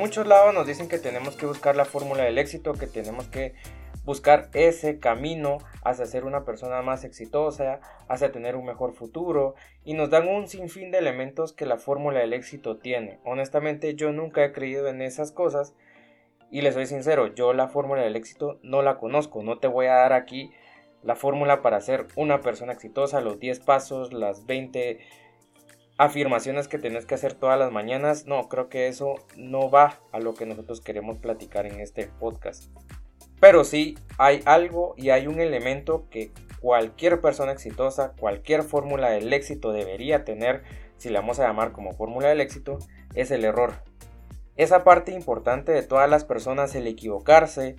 Muchos 0.00 0.26
lados 0.26 0.54
nos 0.54 0.66
dicen 0.66 0.88
que 0.88 0.98
tenemos 0.98 1.36
que 1.36 1.44
buscar 1.44 1.76
la 1.76 1.84
fórmula 1.84 2.24
del 2.24 2.38
éxito, 2.38 2.72
que 2.72 2.86
tenemos 2.86 3.28
que 3.28 3.52
buscar 4.06 4.48
ese 4.54 4.98
camino 4.98 5.58
hacia 5.84 6.06
ser 6.06 6.24
una 6.24 6.46
persona 6.46 6.80
más 6.80 7.04
exitosa, 7.04 7.80
hacia 8.08 8.32
tener 8.32 8.56
un 8.56 8.64
mejor 8.64 8.94
futuro 8.94 9.56
y 9.84 9.92
nos 9.92 10.08
dan 10.08 10.26
un 10.26 10.48
sinfín 10.48 10.90
de 10.90 10.96
elementos 10.96 11.52
que 11.52 11.66
la 11.66 11.76
fórmula 11.76 12.20
del 12.20 12.32
éxito 12.32 12.78
tiene. 12.78 13.18
Honestamente 13.24 13.94
yo 13.94 14.10
nunca 14.10 14.42
he 14.42 14.52
creído 14.52 14.88
en 14.88 15.02
esas 15.02 15.32
cosas 15.32 15.74
y 16.50 16.62
les 16.62 16.72
soy 16.72 16.86
sincero, 16.86 17.34
yo 17.34 17.52
la 17.52 17.68
fórmula 17.68 18.00
del 18.00 18.16
éxito 18.16 18.58
no 18.62 18.80
la 18.80 18.96
conozco, 18.96 19.42
no 19.42 19.58
te 19.58 19.68
voy 19.68 19.84
a 19.84 19.96
dar 19.96 20.14
aquí 20.14 20.50
la 21.02 21.14
fórmula 21.14 21.60
para 21.60 21.78
ser 21.82 22.06
una 22.16 22.40
persona 22.40 22.72
exitosa, 22.72 23.20
los 23.20 23.38
10 23.38 23.60
pasos, 23.60 24.14
las 24.14 24.46
20 24.46 24.98
afirmaciones 26.00 26.66
que 26.66 26.78
tenés 26.78 27.04
que 27.04 27.14
hacer 27.14 27.34
todas 27.34 27.58
las 27.58 27.72
mañanas. 27.72 28.24
No, 28.24 28.48
creo 28.48 28.70
que 28.70 28.88
eso 28.88 29.16
no 29.36 29.70
va 29.70 30.00
a 30.12 30.18
lo 30.18 30.32
que 30.32 30.46
nosotros 30.46 30.80
queremos 30.80 31.18
platicar 31.18 31.66
en 31.66 31.78
este 31.78 32.06
podcast. 32.06 32.70
Pero 33.38 33.64
sí 33.64 33.98
hay 34.16 34.40
algo 34.46 34.94
y 34.96 35.10
hay 35.10 35.26
un 35.26 35.40
elemento 35.40 36.08
que 36.08 36.32
cualquier 36.62 37.20
persona 37.20 37.52
exitosa, 37.52 38.12
cualquier 38.18 38.62
fórmula 38.62 39.10
del 39.10 39.30
éxito 39.30 39.72
debería 39.72 40.24
tener, 40.24 40.62
si 40.96 41.10
la 41.10 41.20
vamos 41.20 41.38
a 41.38 41.46
llamar 41.46 41.72
como 41.72 41.92
fórmula 41.92 42.28
del 42.28 42.40
éxito, 42.40 42.78
es 43.14 43.30
el 43.30 43.44
error. 43.44 43.82
Esa 44.56 44.84
parte 44.84 45.12
importante 45.12 45.70
de 45.72 45.82
todas 45.82 46.08
las 46.08 46.24
personas, 46.24 46.74
el 46.74 46.86
equivocarse, 46.86 47.76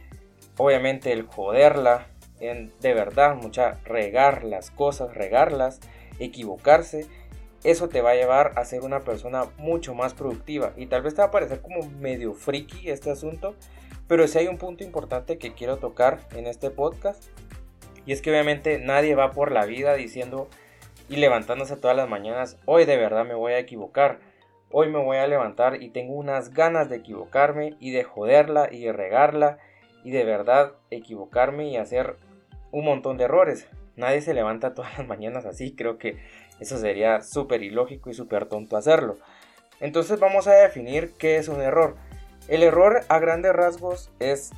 obviamente 0.57 1.11
el 1.11 1.23
joderla, 1.23 2.05
en 2.39 2.71
de 2.81 2.93
verdad, 2.93 3.33
mucha 3.35 3.79
regar 3.83 4.43
las 4.43 4.69
cosas, 4.69 5.15
regarlas, 5.15 5.79
equivocarse, 6.19 7.07
eso 7.63 7.89
te 7.89 8.01
va 8.01 8.11
a 8.11 8.15
llevar 8.15 8.53
a 8.55 8.65
ser 8.65 8.81
una 8.81 9.01
persona 9.01 9.45
mucho 9.57 9.93
más 9.93 10.13
productiva. 10.13 10.73
Y 10.77 10.87
tal 10.87 11.03
vez 11.03 11.13
te 11.13 11.21
va 11.21 11.27
a 11.27 11.31
parecer 11.31 11.61
como 11.61 11.87
medio 11.89 12.33
friki 12.33 12.89
este 12.89 13.11
asunto, 13.11 13.55
pero 14.07 14.27
si 14.27 14.39
hay 14.39 14.47
un 14.47 14.57
punto 14.57 14.83
importante 14.83 15.37
que 15.37 15.53
quiero 15.53 15.77
tocar 15.77 16.19
en 16.35 16.47
este 16.47 16.71
podcast. 16.71 17.25
Y 18.05 18.13
es 18.13 18.21
que 18.21 18.31
obviamente 18.31 18.79
nadie 18.79 19.13
va 19.13 19.31
por 19.31 19.51
la 19.51 19.65
vida 19.65 19.93
diciendo 19.93 20.47
y 21.07 21.17
levantándose 21.17 21.77
todas 21.77 21.95
las 21.95 22.09
mañanas, 22.09 22.57
hoy 22.65 22.85
de 22.85 22.97
verdad 22.97 23.25
me 23.25 23.35
voy 23.35 23.53
a 23.53 23.59
equivocar. 23.59 24.19
Hoy 24.71 24.89
me 24.89 25.03
voy 25.03 25.17
a 25.17 25.27
levantar 25.27 25.83
y 25.83 25.89
tengo 25.89 26.13
unas 26.13 26.53
ganas 26.53 26.89
de 26.89 26.95
equivocarme 26.95 27.75
y 27.79 27.91
de 27.91 28.03
joderla 28.03 28.69
y 28.71 28.85
de 28.85 28.93
regarla 28.93 29.57
y 30.03 30.11
de 30.11 30.23
verdad 30.23 30.73
equivocarme 30.89 31.67
y 31.67 31.77
hacer 31.77 32.15
un 32.71 32.85
montón 32.85 33.17
de 33.17 33.25
errores. 33.25 33.67
Nadie 33.97 34.21
se 34.21 34.33
levanta 34.33 34.73
todas 34.73 34.97
las 34.97 35.07
mañanas 35.07 35.45
así, 35.45 35.75
creo 35.75 35.97
que 35.97 36.17
eso 36.61 36.77
sería 36.77 37.21
súper 37.21 37.63
ilógico 37.63 38.11
y 38.11 38.13
súper 38.13 38.45
tonto 38.45 38.77
hacerlo. 38.77 39.17
Entonces 39.79 40.19
vamos 40.19 40.47
a 40.47 40.53
definir 40.53 41.13
qué 41.17 41.37
es 41.37 41.47
un 41.47 41.59
error. 41.59 41.95
El 42.47 42.61
error 42.61 43.01
a 43.09 43.17
grandes 43.17 43.53
rasgos 43.53 44.11
es 44.19 44.51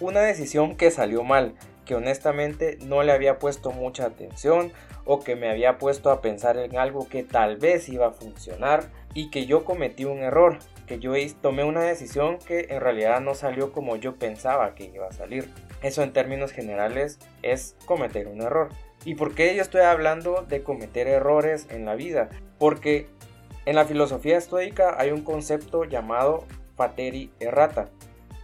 una 0.00 0.20
decisión 0.22 0.74
que 0.74 0.90
salió 0.90 1.22
mal, 1.22 1.54
que 1.84 1.94
honestamente 1.94 2.78
no 2.86 3.02
le 3.02 3.12
había 3.12 3.38
puesto 3.38 3.72
mucha 3.72 4.06
atención 4.06 4.72
o 5.04 5.20
que 5.20 5.36
me 5.36 5.50
había 5.50 5.76
puesto 5.76 6.10
a 6.10 6.22
pensar 6.22 6.56
en 6.56 6.78
algo 6.78 7.06
que 7.08 7.24
tal 7.24 7.58
vez 7.58 7.90
iba 7.90 8.06
a 8.06 8.12
funcionar 8.12 8.84
y 9.12 9.30
que 9.30 9.44
yo 9.44 9.64
cometí 9.64 10.06
un 10.06 10.20
error, 10.20 10.58
que 10.86 10.98
yo 10.98 11.12
tomé 11.42 11.64
una 11.64 11.82
decisión 11.82 12.38
que 12.38 12.68
en 12.70 12.80
realidad 12.80 13.20
no 13.20 13.34
salió 13.34 13.72
como 13.72 13.96
yo 13.96 14.16
pensaba 14.16 14.74
que 14.74 14.84
iba 14.84 15.08
a 15.08 15.12
salir. 15.12 15.50
Eso 15.82 16.02
en 16.02 16.14
términos 16.14 16.52
generales 16.52 17.18
es 17.42 17.76
cometer 17.84 18.28
un 18.28 18.40
error. 18.40 18.70
¿Y 19.04 19.14
por 19.14 19.34
qué 19.34 19.54
yo 19.54 19.62
estoy 19.62 19.80
hablando 19.80 20.44
de 20.46 20.62
cometer 20.62 21.08
errores 21.08 21.66
en 21.70 21.86
la 21.86 21.94
vida? 21.94 22.28
Porque 22.58 23.06
en 23.64 23.76
la 23.76 23.86
filosofía 23.86 24.36
estoica 24.36 24.94
hay 24.98 25.10
un 25.10 25.22
concepto 25.22 25.84
llamado 25.84 26.44
pateri 26.76 27.30
errata. 27.40 27.88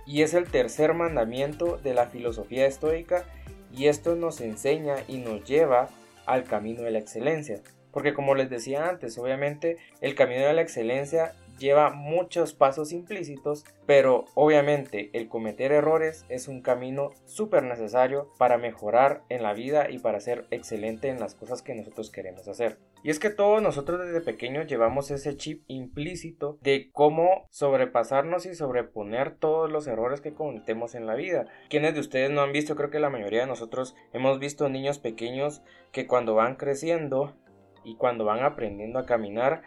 Y 0.07 0.23
es 0.23 0.35
el 0.35 0.49
tercer 0.49 0.95
mandamiento 0.95 1.79
de 1.79 1.93
la 1.93 2.07
filosofía 2.07 2.67
estoica 2.67 3.25
y 3.73 3.89
esto 3.89 4.15
nos 4.15 4.41
enseña 4.41 4.97
y 5.09 5.19
nos 5.19 5.45
lleva 5.45 5.89
al 6.25 6.45
camino 6.45 6.83
de 6.83 6.91
la 6.91 6.99
excelencia. 6.99 7.61
Porque 7.91 8.15
como 8.15 8.35
les 8.35 8.49
decía 8.49 8.89
antes, 8.89 9.19
obviamente 9.19 9.79
el 10.01 10.15
camino 10.15 10.47
de 10.47 10.53
la 10.55 10.63
excelencia 10.63 11.35
lleva 11.59 11.91
muchos 11.91 12.53
pasos 12.53 12.93
implícitos, 12.93 13.65
pero 13.87 14.25
obviamente 14.35 15.11
el 15.13 15.29
cometer 15.29 15.73
errores 15.73 16.25
es 16.29 16.49
un 16.49 16.63
camino 16.63 17.11
súper 17.25 17.63
necesario 17.63 18.33
para 18.39 18.59
mejorar 18.59 19.23
en 19.29 19.43
la 19.43 19.55
vida 19.55 19.91
y 19.91 19.99
para 19.99 20.21
ser 20.21 20.47
excelente 20.51 21.09
en 21.09 21.21
las 21.21 21.35
cosas 21.35 21.63
que 21.63 21.75
nosotros 21.75 22.11
queremos 22.11 22.49
hacer. 22.49 22.79
Y 23.03 23.11
es 23.11 23.19
que 23.21 23.31
todos 23.31 23.63
nosotros 23.63 24.01
desde 24.01 24.21
pequeños 24.21 24.67
llevamos 24.67 25.11
ese 25.11 25.37
chip 25.37 25.63
implícito 25.69 26.59
de 26.63 26.91
cómo 26.93 27.47
sobrepasarnos 27.51 28.47
y 28.47 28.55
sobreponer 28.55 29.37
todos 29.37 29.71
los 29.71 29.87
errores 29.87 30.21
que 30.21 30.35
cometemos 30.35 30.95
en 30.95 31.07
la 31.07 31.15
vida. 31.15 31.47
Quienes 31.69 31.95
de 31.95 32.01
ustedes 32.01 32.31
no 32.31 32.41
han 32.41 32.53
visto, 32.53 32.75
creo 32.75 32.91
que 32.91 32.99
la 32.99 33.11
mayoría 33.11 33.43
de 33.43 33.47
nosotros 33.47 33.95
hemos 34.13 34.41
visto 34.41 34.69
niños 34.69 34.99
pequeños 34.99 35.63
que 35.93 36.07
cuando 36.07 36.35
van 36.35 36.57
creciendo 36.57 37.37
y 37.85 37.95
cuando 37.95 38.25
van 38.25 38.43
aprendiendo 38.43 38.99
a 38.99 39.07
caminar, 39.07 39.63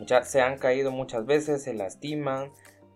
ya 0.00 0.22
se 0.22 0.40
han 0.40 0.58
caído 0.58 0.90
muchas 0.90 1.26
veces, 1.26 1.62
se 1.62 1.74
lastiman, 1.74 2.52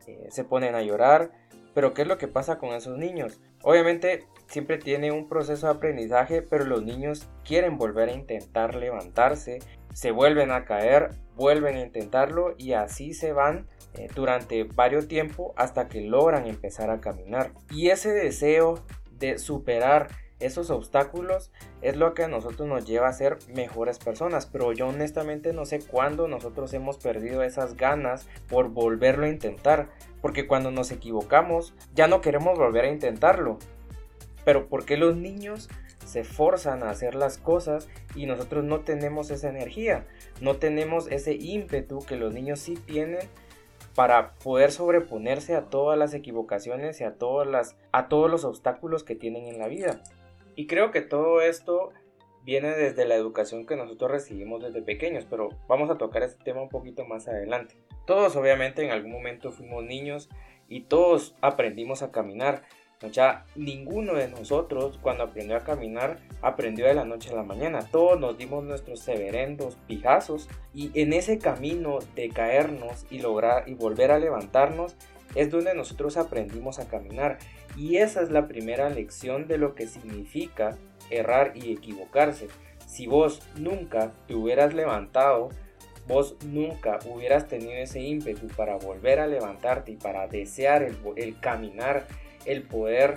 eh, 0.06 0.28
se 0.31 0.44
ponen 0.44 0.75
a 0.75 0.83
llorar. 0.83 1.33
Pero 1.75 1.94
¿qué 1.94 2.03
es 2.03 2.09
lo 2.09 2.19
que 2.19 2.28
pasa 2.28 2.59
con 2.59 2.71
esos 2.71 2.99
niños? 2.99 3.41
Obviamente 3.62 4.27
siempre 4.49 4.78
tiene 4.78 5.12
un 5.12 5.28
proceso 5.28 5.66
de 5.66 5.75
aprendizaje, 5.75 6.43
pero 6.43 6.65
los 6.65 6.83
niños 6.83 7.28
quieren 7.44 7.78
volver 7.78 8.09
a 8.09 8.12
intentar 8.12 8.75
levantarse, 8.75 9.60
se 9.93 10.10
vuelven 10.10 10.50
a 10.50 10.65
caer, 10.65 11.10
vuelven 11.37 11.77
a 11.77 11.81
intentarlo 11.81 12.55
y 12.59 12.72
así 12.72 13.15
se 13.15 13.33
van 13.33 13.69
eh, 13.94 14.09
durante 14.15 14.65
varios 14.65 15.09
tiempo 15.09 15.55
hasta 15.56 15.89
que 15.89 16.00
logran 16.00 16.47
empezar 16.47 16.91
a 16.91 17.00
caminar. 17.00 17.53
Y 17.71 17.91
ese 17.91 18.10
deseo 18.10 18.84
de 19.12 19.39
superar 19.39 20.09
esos 20.41 20.71
obstáculos 20.71 21.53
es 21.83 21.97
lo 21.97 22.15
que 22.15 22.25
a 22.25 22.28
nosotros 22.28 22.67
nos 22.67 22.87
lleva 22.87 23.09
a 23.09 23.12
ser 23.12 23.39
mejores 23.55 23.99
personas. 23.99 24.47
Pero 24.47 24.73
yo 24.73 24.89
honestamente 24.89 25.53
no 25.53 25.67
sé 25.67 25.81
cuándo 25.81 26.28
nosotros 26.28 26.73
hemos 26.73 26.99
perdido 26.99 27.43
esas 27.43 27.77
ganas 27.77 28.27
por 28.49 28.71
volverlo 28.71 29.27
a 29.27 29.28
intentar. 29.28 29.89
Porque 30.21 30.47
cuando 30.47 30.71
nos 30.71 30.91
equivocamos 30.91 31.75
ya 31.95 32.09
no 32.09 32.21
queremos 32.21 32.59
volver 32.59 32.87
a 32.87 32.91
intentarlo. 32.91 33.59
Pero 34.45 34.69
¿por 34.69 34.84
qué 34.84 34.97
los 34.97 35.17
niños 35.17 35.69
se 36.05 36.25
forzan 36.25 36.83
a 36.83 36.91
hacer 36.91 37.15
las 37.15 37.39
cosas 37.39 37.89
y 38.15 38.27
nosotros 38.27 38.65
no 38.65 38.81
tenemos 38.81 39.31
esa 39.31 39.51
energía? 39.51 40.07
No 40.41 40.57
tenemos 40.57 41.07
ese 41.11 41.34
ímpetu 41.34 42.01
que 42.01 42.17
los 42.17 42.33
niños 42.33 42.61
sí 42.61 42.75
tienen 42.75 43.28
para 43.95 44.33
poder 44.39 44.72
sobreponerse 44.72 45.55
a 45.55 45.67
todas 45.67 45.99
las 45.99 46.15
equivocaciones 46.15 47.01
y 47.01 47.05
a, 47.05 47.15
a 47.93 48.09
todos 48.09 48.31
los 48.31 48.45
obstáculos 48.45 49.05
que 49.05 49.15
tienen 49.15 49.47
en 49.47 49.59
la 49.59 49.69
vida. 49.69 50.03
Y 50.56 50.66
creo 50.66 50.91
que 50.91 51.00
todo 51.00 51.41
esto 51.41 51.93
viene 52.43 52.71
desde 52.71 53.05
la 53.05 53.15
educación 53.15 53.66
que 53.66 53.77
nosotros 53.77 54.11
recibimos 54.11 54.62
desde 54.62 54.83
pequeños, 54.83 55.27
pero 55.28 55.50
vamos 55.69 55.91
a 55.91 55.99
tocar 55.99 56.22
este 56.22 56.43
tema 56.43 56.62
un 56.62 56.69
poquito 56.69 57.05
más 57.05 57.28
adelante. 57.28 57.77
Todos 58.06 58.34
obviamente 58.37 58.84
en 58.84 58.91
algún 58.91 59.12
momento 59.12 59.53
fuimos 59.53 59.84
niños 59.84 60.28
y 60.69 60.83
todos 60.83 61.37
aprendimos 61.41 62.03
a 62.03 62.10
caminar. 62.10 62.62
Ya 63.12 63.47
ninguno 63.56 64.12
de 64.15 64.28
nosotros 64.28 64.99
cuando 65.00 65.25
aprendió 65.25 65.56
a 65.56 65.65
caminar 65.65 66.19
aprendió 66.43 66.87
de 66.87 66.93
la 66.93 67.06
noche 67.06 67.31
a 67.31 67.37
la 67.37 67.43
mañana. 67.43 67.89
Todos 67.91 68.21
nos 68.21 68.37
dimos 68.37 68.62
nuestros 68.62 69.00
severendos 69.00 69.77
pijazos 69.87 70.49
y 70.75 70.91
en 71.00 71.15
ese 71.15 71.39
camino 71.39 72.00
de 72.15 72.28
caernos 72.28 73.06
y 73.10 73.21
lograr 73.21 73.66
y 73.69 73.75
volver 73.75 74.10
a 74.10 74.19
levantarnos 74.19 74.97
es 75.34 75.51
donde 75.51 75.75
nosotros 75.75 76.16
aprendimos 76.16 76.78
a 76.78 76.89
caminar. 76.89 77.39
Y 77.77 77.97
esa 77.97 78.22
es 78.22 78.31
la 78.31 78.47
primera 78.49 78.89
lección 78.91 79.47
de 79.47 79.59
lo 79.59 79.75
que 79.75 79.87
significa 79.87 80.77
errar 81.11 81.53
y 81.55 81.72
equivocarse. 81.72 82.49
Si 82.87 83.07
vos 83.07 83.41
nunca 83.57 84.13
te 84.27 84.34
hubieras 84.34 84.75
levantado, 84.75 85.51
vos 86.07 86.37
nunca 86.45 86.99
hubieras 87.07 87.47
tenido 87.49 87.72
ese 87.72 88.01
ímpetu 88.01 88.49
para 88.49 88.77
volver 88.77 89.21
a 89.21 89.27
levantarte 89.27 89.93
y 89.93 89.97
para 89.97 90.27
desear 90.27 90.83
el, 90.83 91.41
caminar, 91.41 92.07
el 92.47 92.63
poder 92.63 93.15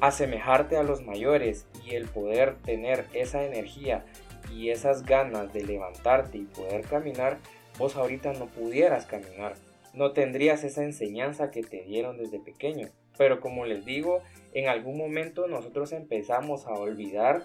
asemejarte 0.00 0.76
a 0.76 0.82
los 0.82 1.02
mayores 1.02 1.66
y 1.84 1.94
el 1.94 2.06
poder 2.06 2.56
tener 2.56 3.06
esa 3.14 3.44
energía 3.44 4.04
y 4.52 4.70
esas 4.70 5.04
ganas 5.04 5.52
de 5.52 5.64
levantarte 5.64 6.38
y 6.38 6.44
poder 6.44 6.82
caminar, 6.82 7.38
vos 7.78 7.96
ahorita 7.96 8.32
no 8.34 8.46
pudieras 8.46 9.06
caminar 9.06 9.54
no 9.94 10.12
tendrías 10.12 10.64
esa 10.64 10.82
enseñanza 10.82 11.50
que 11.50 11.62
te 11.62 11.82
dieron 11.84 12.18
desde 12.18 12.40
pequeño. 12.40 12.88
Pero 13.18 13.40
como 13.40 13.64
les 13.64 13.84
digo, 13.84 14.22
en 14.52 14.68
algún 14.68 14.98
momento 14.98 15.46
nosotros 15.46 15.92
empezamos 15.92 16.66
a 16.66 16.72
olvidar 16.72 17.44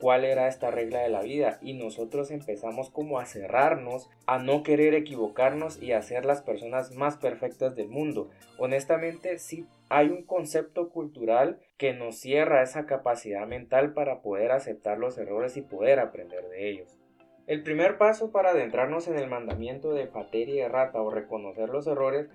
cuál 0.00 0.24
era 0.24 0.48
esta 0.48 0.70
regla 0.70 1.00
de 1.00 1.10
la 1.10 1.20
vida 1.20 1.58
y 1.60 1.74
nosotros 1.74 2.30
empezamos 2.30 2.90
como 2.90 3.18
a 3.18 3.26
cerrarnos, 3.26 4.08
a 4.26 4.38
no 4.38 4.62
querer 4.62 4.94
equivocarnos 4.94 5.80
y 5.80 5.92
a 5.92 6.02
ser 6.02 6.24
las 6.24 6.40
personas 6.40 6.92
más 6.96 7.18
perfectas 7.18 7.76
del 7.76 7.88
mundo. 7.88 8.30
Honestamente, 8.58 9.38
sí 9.38 9.66
hay 9.90 10.08
un 10.08 10.24
concepto 10.24 10.88
cultural 10.88 11.60
que 11.76 11.92
nos 11.92 12.16
cierra 12.16 12.62
esa 12.62 12.86
capacidad 12.86 13.46
mental 13.46 13.92
para 13.92 14.22
poder 14.22 14.52
aceptar 14.52 14.98
los 14.98 15.18
errores 15.18 15.56
y 15.56 15.62
poder 15.62 16.00
aprender 16.00 16.48
de 16.48 16.70
ellos. 16.70 16.98
El 17.46 17.62
primer 17.62 17.98
paso 17.98 18.30
para 18.30 18.50
adentrarnos 18.50 19.08
en 19.08 19.18
el 19.18 19.28
mandamiento 19.28 19.92
de 19.92 20.06
fateria 20.06 20.64
y 20.64 20.68
rata 20.68 21.02
o 21.02 21.10
reconocer 21.10 21.68
los 21.68 21.86
errores 21.86 22.28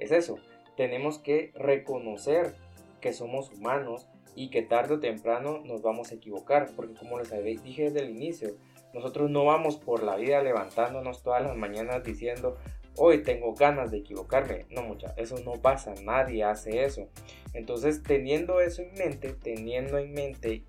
es 0.00 0.10
eso, 0.10 0.38
tenemos 0.76 1.18
que 1.18 1.52
reconocer 1.54 2.54
que 3.00 3.12
somos 3.12 3.50
humanos 3.50 4.06
y 4.34 4.50
que 4.50 4.62
tarde 4.62 4.94
o 4.94 5.00
temprano 5.00 5.62
nos 5.64 5.82
vamos 5.82 6.12
a 6.12 6.16
equivocar, 6.16 6.70
porque 6.76 6.94
como 6.94 7.18
les 7.18 7.30
dije 7.62 7.84
desde 7.84 8.00
el 8.00 8.10
inicio, 8.10 8.56
nosotros 8.92 9.30
no 9.30 9.44
vamos 9.44 9.76
por 9.76 10.02
la 10.02 10.16
vida 10.16 10.42
levantándonos 10.42 11.22
todas 11.22 11.42
las 11.42 11.56
mañanas 11.56 12.04
diciendo, 12.04 12.56
hoy 12.96 13.22
tengo 13.22 13.54
ganas 13.54 13.90
de 13.90 13.98
equivocarme. 13.98 14.66
No, 14.70 14.82
mucha, 14.82 15.14
eso 15.16 15.36
no 15.44 15.52
pasa, 15.52 15.94
nadie 16.02 16.44
hace 16.44 16.84
eso. 16.84 17.08
Entonces, 17.52 18.02
teniendo 18.02 18.60
eso 18.60 18.82
en 18.82 18.94
mente, 18.94 19.32
teniendo 19.32 19.98
en 19.98 20.12
mente 20.12 20.64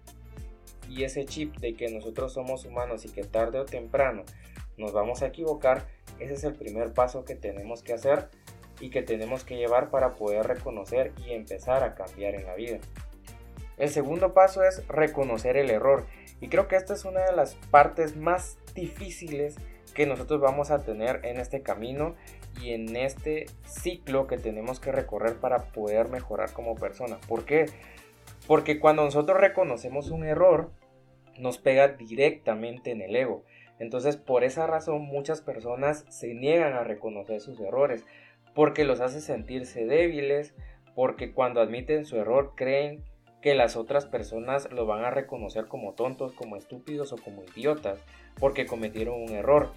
y 0.90 1.04
ese 1.04 1.26
chip 1.26 1.58
de 1.58 1.74
que 1.74 1.90
nosotros 1.90 2.34
somos 2.34 2.66
humanos 2.66 3.06
y 3.06 3.10
que 3.10 3.24
tarde 3.24 3.60
o 3.60 3.66
temprano 3.66 4.24
nos 4.78 4.94
vamos 4.94 5.22
a 5.22 5.28
equivocar, 5.28 5.88
ese 6.20 6.34
es 6.34 6.44
el 6.44 6.54
primer 6.54 6.94
paso 6.94 7.26
que 7.26 7.36
tenemos 7.36 7.82
que 7.84 7.94
hacer 7.94 8.30
y 8.80 8.90
que 8.90 9.02
tenemos 9.02 9.44
que 9.44 9.58
llevar 9.58 9.90
para 9.90 10.16
poder 10.16 10.48
reconocer 10.48 11.14
y 11.26 11.34
empezar 11.34 11.84
a 11.84 11.96
cambiar 11.96 12.36
en 12.36 12.46
la 12.46 12.56
vida. 12.56 12.80
El 13.78 13.90
segundo 13.90 14.34
paso 14.34 14.64
es 14.64 14.88
reconocer 14.88 15.56
el 15.58 15.70
error 15.70 16.06
y 16.42 16.50
creo 16.50 16.68
que 16.68 16.76
esta 16.76 16.94
es 16.94 17.06
una 17.06 17.22
de 17.22 17.36
las 17.36 17.56
partes 17.56 18.16
más 18.16 18.58
difíciles 18.74 19.56
que 19.94 20.06
nosotros 20.06 20.42
vamos 20.42 20.72
a 20.72 20.84
tener 20.84 21.22
en 21.24 21.40
este 21.40 21.62
camino 21.62 22.16
y 22.62 22.72
en 22.72 22.96
este 22.96 23.46
ciclo 23.66 24.28
que 24.28 24.38
tenemos 24.38 24.80
que 24.80 24.92
recorrer 24.92 25.36
para 25.36 25.72
poder 25.72 26.10
mejorar 26.10 26.54
como 26.54 26.76
persona. 26.76 27.20
¿Por 27.28 27.46
qué? 27.46 27.66
Porque 28.48 28.80
cuando 28.80 29.04
nosotros 29.04 29.40
reconocemos 29.40 30.10
un 30.10 30.24
error, 30.24 30.72
nos 31.38 31.58
pega 31.58 31.88
directamente 31.90 32.92
en 32.92 33.02
el 33.02 33.16
ego. 33.16 33.44
Entonces, 33.80 34.18
por 34.18 34.44
esa 34.44 34.66
razón, 34.66 35.02
muchas 35.04 35.42
personas 35.42 36.06
se 36.10 36.34
niegan 36.34 36.74
a 36.74 36.84
reconocer 36.84 37.42
sus 37.42 37.60
errores, 37.60 38.06
porque 38.58 38.86
los 38.86 39.02
hace 39.02 39.22
sentirse 39.22 39.86
débiles, 39.86 40.56
porque 40.96 41.32
cuando 41.32 41.62
admiten 41.62 42.06
su 42.06 42.18
error 42.18 42.54
creen 42.56 43.04
que 43.40 43.54
las 43.54 43.76
otras 43.76 44.08
personas 44.08 44.68
lo 44.72 44.88
van 44.88 45.06
a 45.06 45.12
reconocer 45.12 45.68
como 45.68 45.94
tontos, 45.94 46.34
como 46.34 46.56
estúpidos 46.56 47.14
o 47.14 47.18
como 47.18 47.44
idiotas 47.44 48.00
porque 48.40 48.66
cometieron 48.66 49.22
un 49.22 49.30
error. 49.30 49.74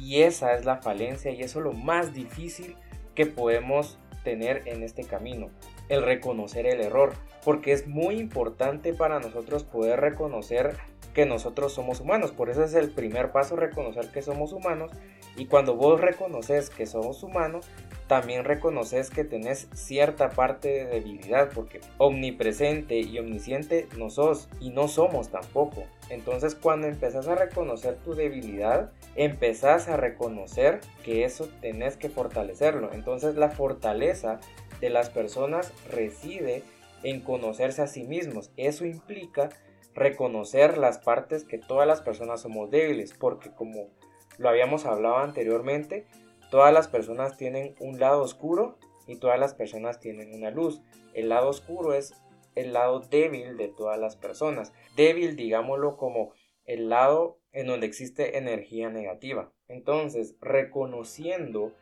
Y 0.00 0.22
esa 0.22 0.54
es 0.54 0.64
la 0.64 0.78
falencia 0.78 1.30
y 1.30 1.42
eso 1.42 1.58
es 1.58 1.64
lo 1.66 1.72
más 1.74 2.14
difícil 2.14 2.74
que 3.14 3.26
podemos 3.26 3.98
tener 4.24 4.66
en 4.66 4.82
este 4.82 5.04
camino, 5.04 5.50
el 5.90 6.02
reconocer 6.02 6.64
el 6.66 6.80
error, 6.80 7.12
porque 7.44 7.72
es 7.72 7.86
muy 7.86 8.18
importante 8.18 8.94
para 8.94 9.20
nosotros 9.20 9.62
poder 9.62 10.00
reconocer 10.00 10.78
que 11.14 11.26
nosotros 11.26 11.72
somos 11.72 12.00
humanos. 12.00 12.32
Por 12.32 12.50
eso 12.50 12.64
es 12.64 12.74
el 12.74 12.90
primer 12.90 13.32
paso 13.32 13.56
reconocer 13.56 14.08
que 14.10 14.22
somos 14.22 14.52
humanos 14.52 14.90
y 15.36 15.46
cuando 15.46 15.76
vos 15.76 16.00
reconoces 16.00 16.70
que 16.70 16.86
somos 16.86 17.22
humanos, 17.22 17.66
también 18.06 18.44
reconoces 18.44 19.08
que 19.08 19.24
tenés 19.24 19.68
cierta 19.72 20.30
parte 20.30 20.68
de 20.68 20.84
debilidad, 20.84 21.50
porque 21.54 21.80
omnipresente 21.96 22.98
y 23.00 23.18
omnisciente 23.18 23.88
no 23.96 24.10
sos 24.10 24.48
y 24.60 24.70
no 24.70 24.88
somos 24.88 25.30
tampoco. 25.30 25.84
Entonces 26.10 26.54
cuando 26.54 26.88
empezás 26.88 27.28
a 27.28 27.34
reconocer 27.34 27.96
tu 28.04 28.14
debilidad, 28.14 28.90
empezás 29.14 29.88
a 29.88 29.96
reconocer 29.96 30.80
que 31.04 31.24
eso 31.24 31.48
tenés 31.60 31.96
que 31.96 32.10
fortalecerlo. 32.10 32.92
Entonces 32.92 33.36
la 33.36 33.48
fortaleza 33.48 34.40
de 34.80 34.90
las 34.90 35.08
personas 35.08 35.72
reside 35.90 36.62
en 37.02 37.20
conocerse 37.20 37.82
a 37.82 37.86
sí 37.86 38.04
mismos. 38.04 38.50
Eso 38.56 38.84
implica 38.84 39.48
reconocer 39.94 40.78
las 40.78 40.98
partes 40.98 41.44
que 41.44 41.58
todas 41.58 41.86
las 41.86 42.00
personas 42.00 42.40
somos 42.40 42.70
débiles, 42.70 43.14
porque 43.14 43.50
como 43.50 43.90
lo 44.38 44.48
habíamos 44.48 44.86
hablado 44.86 45.18
anteriormente, 45.18 46.06
todas 46.50 46.72
las 46.72 46.88
personas 46.88 47.36
tienen 47.36 47.74
un 47.80 47.98
lado 48.00 48.22
oscuro 48.22 48.78
y 49.06 49.16
todas 49.16 49.38
las 49.38 49.54
personas 49.54 50.00
tienen 50.00 50.34
una 50.34 50.50
luz. 50.50 50.82
El 51.14 51.28
lado 51.28 51.48
oscuro 51.48 51.94
es 51.94 52.14
el 52.54 52.72
lado 52.72 53.00
débil 53.00 53.56
de 53.56 53.68
todas 53.68 53.98
las 53.98 54.16
personas. 54.16 54.72
Débil, 54.96 55.36
digámoslo 55.36 55.96
como 55.96 56.32
el 56.64 56.88
lado 56.88 57.38
en 57.52 57.66
donde 57.66 57.86
existe 57.86 58.38
energía 58.38 58.88
negativa. 58.88 59.52
Entonces, 59.68 60.36
reconociendo 60.40 61.72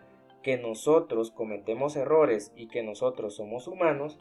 que 0.43 0.57
nosotros 0.57 1.31
cometemos 1.31 1.97
errores 1.97 2.53
y 2.57 2.69
que 2.69 2.83
nosotros 2.83 3.37
somos 3.37 3.69
humanos, 3.69 4.19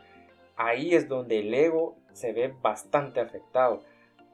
ahí 0.55 0.93
es 0.93 1.07
donde 1.07 1.39
el 1.39 1.53
ego 1.53 1.97
se 2.13 2.33
ve 2.33 2.53
bastante 2.61 3.19
afectado 3.19 3.83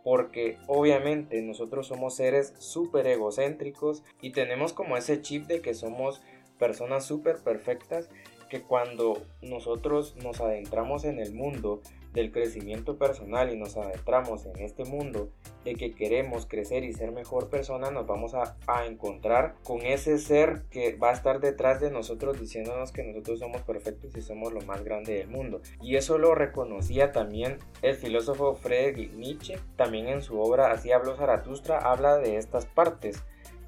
porque 0.04 0.60
obviamente 0.68 1.42
nosotros 1.42 1.88
somos 1.88 2.16
seres 2.16 2.54
súper 2.60 3.08
egocéntricos 3.08 4.04
y 4.22 4.32
tenemos 4.32 4.72
como 4.72 4.98
ese 4.98 5.22
chip 5.22 5.48
de 5.48 5.62
que 5.62 5.74
somos 5.74 6.22
personas 6.60 7.06
súper 7.06 7.40
perfectas 7.40 8.10
que 8.50 8.62
cuando 8.62 9.22
nosotros 9.42 10.16
nos 10.18 10.42
adentramos 10.42 11.06
en 11.06 11.20
el 11.20 11.34
mundo 11.34 11.82
del 12.16 12.32
crecimiento 12.32 12.98
personal 12.98 13.54
y 13.54 13.58
nos 13.58 13.78
adentramos 13.78 14.46
en 14.46 14.58
este 14.62 14.86
mundo 14.86 15.30
de 15.66 15.76
que 15.76 15.94
queremos 15.94 16.46
crecer 16.46 16.84
y 16.84 16.94
ser 16.94 17.12
mejor 17.12 17.50
persona, 17.50 17.92
nos 17.92 18.08
vamos 18.08 18.34
a, 18.34 18.56
encontrar 18.86 19.56
con 19.64 19.82
ese 19.82 20.18
ser 20.18 20.64
que 20.70 20.96
va 20.96 21.10
a 21.10 21.14
estar 21.14 21.40
detrás 21.40 21.82
de 21.82 21.92
nosotros 21.92 22.40
diciéndonos 22.40 22.92
que 22.92 23.04
nosotros 23.04 23.40
somos 23.40 23.62
perfectos 23.64 24.16
y 24.16 24.22
somos 24.22 24.54
lo 24.54 24.62
más 24.62 24.84
grande 24.84 25.16
del 25.16 25.28
mundo. 25.28 25.62
Y 25.82 25.96
eso 25.96 26.18
lo 26.18 26.36
reconocía 26.36 27.12
también 27.12 27.58
el 27.82 27.96
filósofo 27.96 28.56
Friedrich 28.56 29.14
Nietzsche, 29.14 29.60
también 29.76 30.08
en 30.08 30.22
su 30.22 30.40
obra 30.40 30.72
Así 30.72 30.92
habló 30.92 31.18
Zaratustra, 31.18 31.80
habla 31.80 32.18
de 32.18 32.38
estas 32.38 32.66
partes 32.66 33.24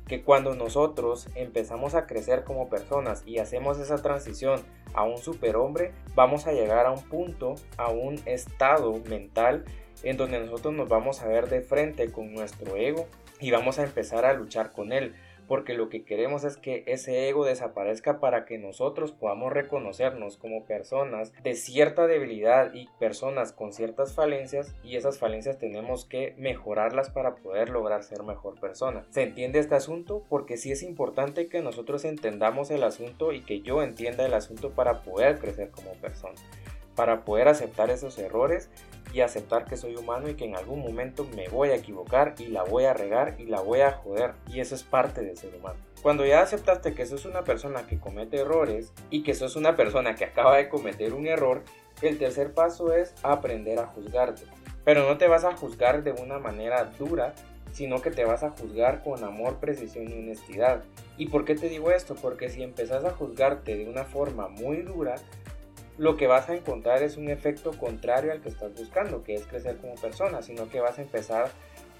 que 0.07 0.23
cuando 0.23 0.55
nosotros 0.55 1.27
empezamos 1.35 1.93
a 1.95 2.07
crecer 2.07 2.43
como 2.43 2.69
personas 2.69 3.23
y 3.25 3.39
hacemos 3.39 3.77
esa 3.79 4.01
transición 4.01 4.61
a 4.93 5.03
un 5.03 5.17
superhombre, 5.17 5.93
vamos 6.15 6.47
a 6.47 6.53
llegar 6.53 6.85
a 6.85 6.91
un 6.91 7.03
punto, 7.03 7.55
a 7.77 7.89
un 7.89 8.19
estado 8.25 8.93
mental 9.09 9.65
en 10.03 10.17
donde 10.17 10.39
nosotros 10.39 10.73
nos 10.73 10.87
vamos 10.87 11.21
a 11.21 11.27
ver 11.27 11.49
de 11.49 11.61
frente 11.61 12.11
con 12.11 12.33
nuestro 12.33 12.75
ego 12.77 13.07
y 13.39 13.51
vamos 13.51 13.79
a 13.79 13.83
empezar 13.83 14.25
a 14.25 14.33
luchar 14.33 14.71
con 14.71 14.91
él 14.91 15.13
porque 15.47 15.73
lo 15.73 15.89
que 15.89 16.03
queremos 16.03 16.43
es 16.43 16.57
que 16.57 16.83
ese 16.87 17.29
ego 17.29 17.45
desaparezca 17.45 18.19
para 18.19 18.45
que 18.45 18.57
nosotros 18.57 19.11
podamos 19.11 19.53
reconocernos 19.53 20.37
como 20.37 20.65
personas 20.65 21.33
de 21.43 21.55
cierta 21.55 22.07
debilidad 22.07 22.73
y 22.73 22.87
personas 22.99 23.51
con 23.53 23.73
ciertas 23.73 24.13
falencias 24.13 24.75
y 24.83 24.95
esas 24.95 25.17
falencias 25.17 25.57
tenemos 25.57 26.05
que 26.05 26.33
mejorarlas 26.37 27.09
para 27.09 27.35
poder 27.35 27.69
lograr 27.69 28.03
ser 28.03 28.23
mejor 28.23 28.59
persona. 28.59 29.05
¿Se 29.09 29.23
entiende 29.23 29.59
este 29.59 29.75
asunto? 29.75 30.23
Porque 30.29 30.57
sí 30.57 30.71
es 30.71 30.83
importante 30.83 31.47
que 31.47 31.61
nosotros 31.61 32.05
entendamos 32.05 32.71
el 32.71 32.83
asunto 32.83 33.31
y 33.31 33.41
que 33.41 33.61
yo 33.61 33.81
entienda 33.81 34.25
el 34.25 34.33
asunto 34.33 34.71
para 34.71 35.01
poder 35.01 35.39
crecer 35.39 35.69
como 35.69 35.91
persona, 35.93 36.35
para 36.97 37.23
poder 37.23 37.47
aceptar 37.47 37.91
esos 37.91 38.17
errores 38.17 38.69
y 39.13 39.21
aceptar 39.21 39.65
que 39.65 39.77
soy 39.77 39.95
humano 39.95 40.27
y 40.29 40.33
que 40.33 40.45
en 40.45 40.55
algún 40.55 40.81
momento 40.81 41.27
me 41.35 41.47
voy 41.47 41.69
a 41.69 41.75
equivocar 41.75 42.33
y 42.39 42.47
la 42.47 42.63
voy 42.63 42.85
a 42.85 42.93
regar 42.95 43.35
y 43.37 43.45
la 43.45 43.61
voy 43.61 43.81
a 43.81 43.91
joder. 43.91 44.33
Y 44.47 44.61
eso 44.61 44.73
es 44.73 44.81
parte 44.81 45.21
del 45.21 45.37
ser 45.37 45.55
humano. 45.55 45.77
Cuando 46.01 46.25
ya 46.25 46.41
aceptaste 46.41 46.95
que 46.95 47.05
sos 47.05 47.25
una 47.25 47.43
persona 47.43 47.85
que 47.85 47.99
comete 47.99 48.37
errores 48.37 48.93
y 49.11 49.21
que 49.21 49.35
sos 49.35 49.55
una 49.55 49.75
persona 49.75 50.15
que 50.15 50.25
acaba 50.25 50.57
de 50.57 50.69
cometer 50.69 51.13
un 51.13 51.27
error, 51.27 51.61
el 52.01 52.17
tercer 52.17 52.51
paso 52.53 52.91
es 52.91 53.13
aprender 53.21 53.77
a 53.77 53.85
juzgarte. 53.85 54.43
Pero 54.83 55.07
no 55.07 55.19
te 55.19 55.27
vas 55.27 55.43
a 55.43 55.55
juzgar 55.55 56.03
de 56.03 56.13
una 56.13 56.39
manera 56.39 56.83
dura, 56.97 57.35
sino 57.71 58.01
que 58.01 58.09
te 58.09 58.25
vas 58.25 58.41
a 58.41 58.49
juzgar 58.49 59.03
con 59.03 59.23
amor, 59.23 59.59
precisión 59.59 60.09
y 60.09 60.13
honestidad. 60.13 60.83
¿Y 61.15 61.27
por 61.27 61.45
qué 61.45 61.53
te 61.53 61.69
digo 61.69 61.91
esto? 61.91 62.15
Porque 62.15 62.49
si 62.49 62.63
empezás 62.63 63.05
a 63.05 63.11
juzgarte 63.11 63.77
de 63.77 63.87
una 63.87 64.03
forma 64.03 64.47
muy 64.47 64.77
dura, 64.81 65.15
lo 65.97 66.15
que 66.15 66.27
vas 66.27 66.49
a 66.49 66.55
encontrar 66.55 67.01
es 67.01 67.17
un 67.17 67.29
efecto 67.29 67.71
contrario 67.71 68.31
al 68.31 68.41
que 68.41 68.49
estás 68.49 68.73
buscando, 68.73 69.23
que 69.23 69.33
es 69.33 69.45
crecer 69.47 69.77
como 69.77 69.95
persona, 69.95 70.41
sino 70.41 70.69
que 70.69 70.79
vas 70.79 70.99
a 70.99 71.01
empezar, 71.01 71.49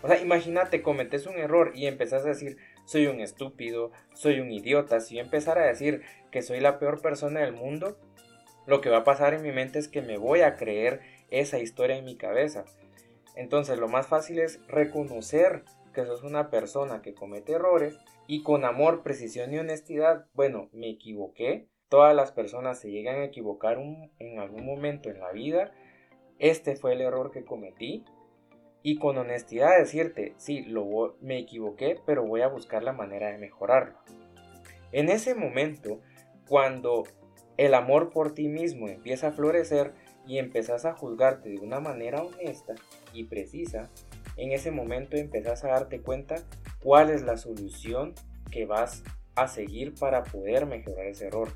o 0.02 0.08
sea, 0.08 0.20
imagínate, 0.20 0.82
cometes 0.82 1.26
un 1.26 1.38
error 1.38 1.72
y 1.74 1.88
empezás 1.88 2.24
a 2.26 2.30
decir, 2.30 2.58
soy 2.86 3.08
un 3.08 3.20
estúpido, 3.22 3.92
soy 4.14 4.40
un 4.40 4.52
idiota, 4.52 5.00
si 5.00 5.16
yo 5.16 5.22
empezar 5.22 5.58
a 5.58 5.66
decir 5.66 6.02
que 6.32 6.42
soy 6.42 6.60
la 6.60 6.80
peor 6.80 7.02
persona 7.02 7.42
del 7.42 7.54
mundo, 7.54 7.98
lo 8.68 8.82
que 8.82 8.90
va 8.90 8.98
a 8.98 9.04
pasar 9.04 9.34
en 9.34 9.42
mi 9.42 9.52
mente 9.52 9.80
es 9.80 9.88
que 9.88 10.02
me 10.02 10.18
voy 10.18 10.42
a 10.42 10.56
creer 10.58 11.02
esa 11.30 11.58
historia 11.58 11.98
en 11.98 12.06
mi 12.06 12.18
cabeza. 12.18 12.66
Entonces 13.36 13.80
lo 13.80 13.88
más 13.88 14.08
fácil 14.08 14.40
es 14.40 14.60
reconocer 14.68 15.64
que 15.94 16.06
sos 16.06 16.24
una 16.24 16.50
persona 16.50 17.02
que 17.02 17.14
comete 17.14 17.54
errores 17.54 17.98
y 18.28 18.44
con 18.44 18.66
amor, 18.66 19.04
precisión 19.04 19.54
y 19.54 19.58
honestidad, 19.58 20.26
bueno, 20.34 20.70
me 20.74 20.90
equivoqué, 20.90 21.70
Todas 21.90 22.14
las 22.14 22.34
personas 22.34 22.80
se 22.80 22.92
llegan 22.92 23.22
a 23.22 23.26
equivocar 23.26 23.78
en 24.20 24.40
algún 24.40 24.66
momento 24.66 25.10
en 25.10 25.20
la 25.20 25.32
vida. 25.32 25.72
Este 26.38 26.76
fue 26.76 26.94
el 26.94 27.02
error 27.02 27.32
que 27.32 27.46
cometí. 27.46 28.04
Y 28.84 28.98
con 29.00 29.18
honestidad 29.18 29.78
decirte, 29.78 30.34
sí, 30.38 30.64
lo, 30.64 31.16
me 31.22 31.40
equivoqué, 31.40 32.00
pero 32.06 32.26
voy 32.26 32.42
a 32.42 32.48
buscar 32.48 32.84
la 32.84 32.94
manera 32.94 33.32
de 33.32 33.38
mejorarlo. 33.38 33.98
En 34.92 35.10
ese 35.10 35.34
momento, 35.34 36.02
cuando 36.48 37.04
el 37.58 37.74
amor 37.74 38.12
por 38.12 38.34
ti 38.34 38.48
mismo 38.48 38.88
empieza 38.88 39.30
a 39.30 39.32
florecer 39.32 39.94
y 40.26 40.38
empezás 40.38 40.86
a 40.86 40.94
juzgarte 40.94 41.50
de 41.50 41.60
una 41.60 41.80
manera 41.80 42.22
honesta 42.22 42.76
y 43.14 43.26
precisa, 43.26 43.90
en 44.36 44.52
ese 44.52 44.72
momento 44.72 45.18
empezás 45.18 45.64
a 45.64 45.70
darte 45.70 46.02
cuenta 46.02 46.36
cuál 46.82 47.10
es 47.10 47.24
la 47.24 47.38
solución 47.38 48.14
que 48.52 48.66
vas 48.66 49.04
a 49.36 49.48
seguir 49.48 49.96
para 49.96 50.24
poder 50.24 50.66
mejorar 50.66 51.08
ese 51.08 51.28
error 51.28 51.50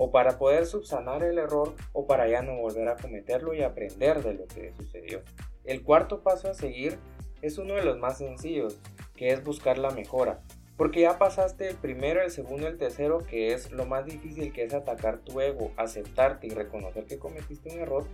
o 0.00 0.10
para 0.10 0.38
poder 0.38 0.64
subsanar 0.64 1.22
el 1.22 1.36
error 1.36 1.74
o 1.92 2.06
para 2.06 2.26
ya 2.26 2.40
no 2.40 2.56
volver 2.56 2.88
a 2.88 2.96
cometerlo 2.96 3.52
y 3.52 3.62
aprender 3.62 4.22
de 4.22 4.32
lo 4.32 4.46
que 4.46 4.72
sucedió. 4.72 5.20
El 5.64 5.82
cuarto 5.82 6.22
paso 6.22 6.48
a 6.48 6.54
seguir 6.54 6.98
es 7.42 7.58
uno 7.58 7.74
de 7.74 7.84
los 7.84 7.98
más 7.98 8.16
sencillos, 8.16 8.80
que 9.14 9.28
es 9.28 9.44
buscar 9.44 9.76
la 9.76 9.90
mejora. 9.90 10.40
Porque 10.78 11.02
ya 11.02 11.18
pasaste 11.18 11.68
el 11.68 11.76
primero, 11.76 12.22
el 12.22 12.30
segundo, 12.30 12.66
el 12.66 12.78
tercero, 12.78 13.18
que 13.18 13.52
es 13.52 13.70
lo 13.72 13.84
más 13.84 14.06
difícil, 14.06 14.54
que 14.54 14.64
es 14.64 14.72
atacar 14.72 15.18
tu 15.18 15.38
ego, 15.42 15.70
aceptarte 15.76 16.46
y 16.46 16.50
reconocer 16.50 17.04
que 17.04 17.18
cometiste 17.18 17.68
un 17.68 17.80
error. 17.80 18.06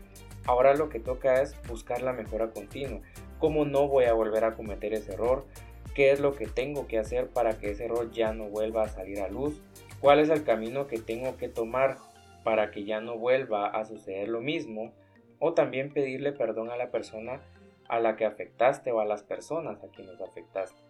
Ahora 0.45 0.75
lo 0.75 0.89
que 0.89 0.99
toca 0.99 1.41
es 1.41 1.55
buscar 1.69 2.03
la 2.03 2.13
mejora 2.13 2.51
continua. 2.51 3.01
¿Cómo 3.39 3.65
no 3.65 3.87
voy 3.87 4.07
a 4.07 4.13
volver 4.13 4.43
a 4.43 4.57
cometer 4.57 4.93
ese 4.93 5.13
error? 5.13 5.47
¿Qué 5.95 6.11
es 6.11 6.19
lo 6.19 6.35
que 6.35 6.49
tengo 6.49 6.89
que 6.89 6.99
hacer 6.99 7.29
para 7.29 7.57
que 7.59 7.71
ese 7.71 7.85
error 7.85 8.11
ya 8.11 8.33
no 8.33 8.49
vuelva 8.49 8.83
a 8.83 8.89
salir 8.89 9.21
a 9.21 9.29
luz? 9.29 9.63
¿Cuál 10.01 10.21
es 10.21 10.29
el 10.29 10.45
camino 10.45 10.87
que 10.87 10.99
tengo 10.99 11.37
que 11.37 11.49
tomar 11.49 11.97
para 12.45 12.71
que 12.71 12.85
ya 12.85 13.01
no 13.01 13.19
vuelva 13.19 13.67
a 13.67 13.85
suceder 13.85 14.29
lo 14.29 14.41
mismo? 14.41 14.93
O 15.39 15.55
también 15.55 15.93
pedirle 15.93 16.33
perdón 16.33 16.71
a 16.71 16.77
la 16.77 16.91
persona 16.91 17.41
a 17.89 18.01
la 18.01 18.17
que 18.17 18.25
afectaste 18.25 18.93
o 18.93 19.01
a 19.01 19.05
las 19.05 19.23
personas 19.23 19.83
a 19.83 19.89
quienes 19.89 20.21
afectaste. 20.21 20.81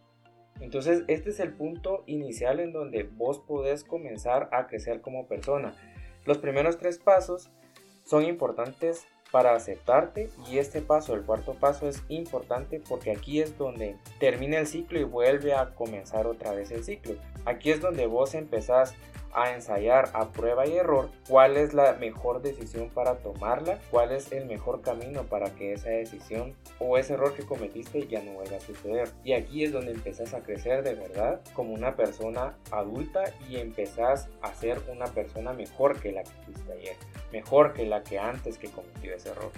Entonces, 0.61 1.05
este 1.09 1.31
es 1.31 1.41
el 1.41 1.53
punto 1.53 2.03
inicial 2.07 2.61
en 2.61 2.73
donde 2.73 3.03
vos 3.05 3.41
podés 3.41 3.85
comenzar 3.85 4.49
a 4.53 4.67
crecer 4.67 5.03
como 5.03 5.27
persona. 5.27 5.75
Los 6.25 6.39
primeros 6.39 6.79
tres 6.79 6.99
pasos 6.99 7.51
son 8.05 8.25
importantes 8.25 9.07
para 9.31 9.55
aceptarte 9.55 10.31
y 10.51 10.59
este 10.59 10.81
paso, 10.81 11.15
el 11.15 11.23
cuarto 11.23 11.55
paso 11.55 11.89
es 11.89 12.03
importante 12.09 12.81
porque 12.89 13.11
aquí 13.11 13.41
es 13.41 13.59
donde 13.59 13.97
termina 14.19 14.59
el 14.59 14.67
ciclo 14.67 15.01
y 15.01 15.05
vuelve 15.05 15.55
a 15.55 15.75
comenzar 15.75 16.27
otra 16.27 16.53
vez 16.53 16.71
el 16.71 16.85
ciclo. 16.85 17.15
Aquí 17.45 17.71
es 17.71 17.81
donde 17.81 18.07
vos 18.07 18.35
empezás 18.35 18.95
a 19.37 19.53
ensayar 19.53 20.09
a 20.15 20.33
prueba 20.33 20.67
y 20.67 20.77
error 20.77 21.11
cuál 21.29 21.57
es 21.57 21.75
la 21.75 21.93
mejor 21.93 22.41
decisión 22.41 22.89
para 22.89 23.19
tomarla, 23.19 23.79
cuál 23.91 24.13
es 24.13 24.33
el 24.33 24.47
mejor 24.47 24.81
camino 24.81 25.25
para 25.25 25.51
que 25.55 25.75
esa 25.75 25.91
decisión 25.91 26.57
o 26.79 26.97
ese 26.97 27.15
error 27.15 27.35
que 27.35 27.45
cometiste 27.45 28.07
ya 28.09 28.23
no 28.23 28.33
vuelva 28.33 28.57
a 28.57 28.61
suceder. 28.61 29.11
Y 29.23 29.35
aquí 29.35 29.65
es 29.65 29.73
donde 29.73 29.93
empezás 29.93 30.33
a 30.33 30.43
crecer 30.43 30.83
de 30.83 30.95
verdad 30.95 31.41
como 31.53 31.75
una 31.75 31.97
persona 31.97 32.57
adulta 32.71 33.25
y 33.49 33.57
empezás 33.57 34.29
a 34.41 34.55
ser 34.55 34.81
una 34.91 35.07
persona 35.07 35.53
mejor 35.53 36.01
que 36.01 36.13
la 36.13 36.23
que 36.23 36.33
fuiste 36.47 36.73
ayer, 36.73 36.97
mejor 37.31 37.75
que 37.75 37.85
la 37.85 38.03
que 38.03 38.19
antes 38.19 38.57
que 38.57 38.71
cometió 38.71 39.15
ese 39.15 39.29
error. 39.29 39.53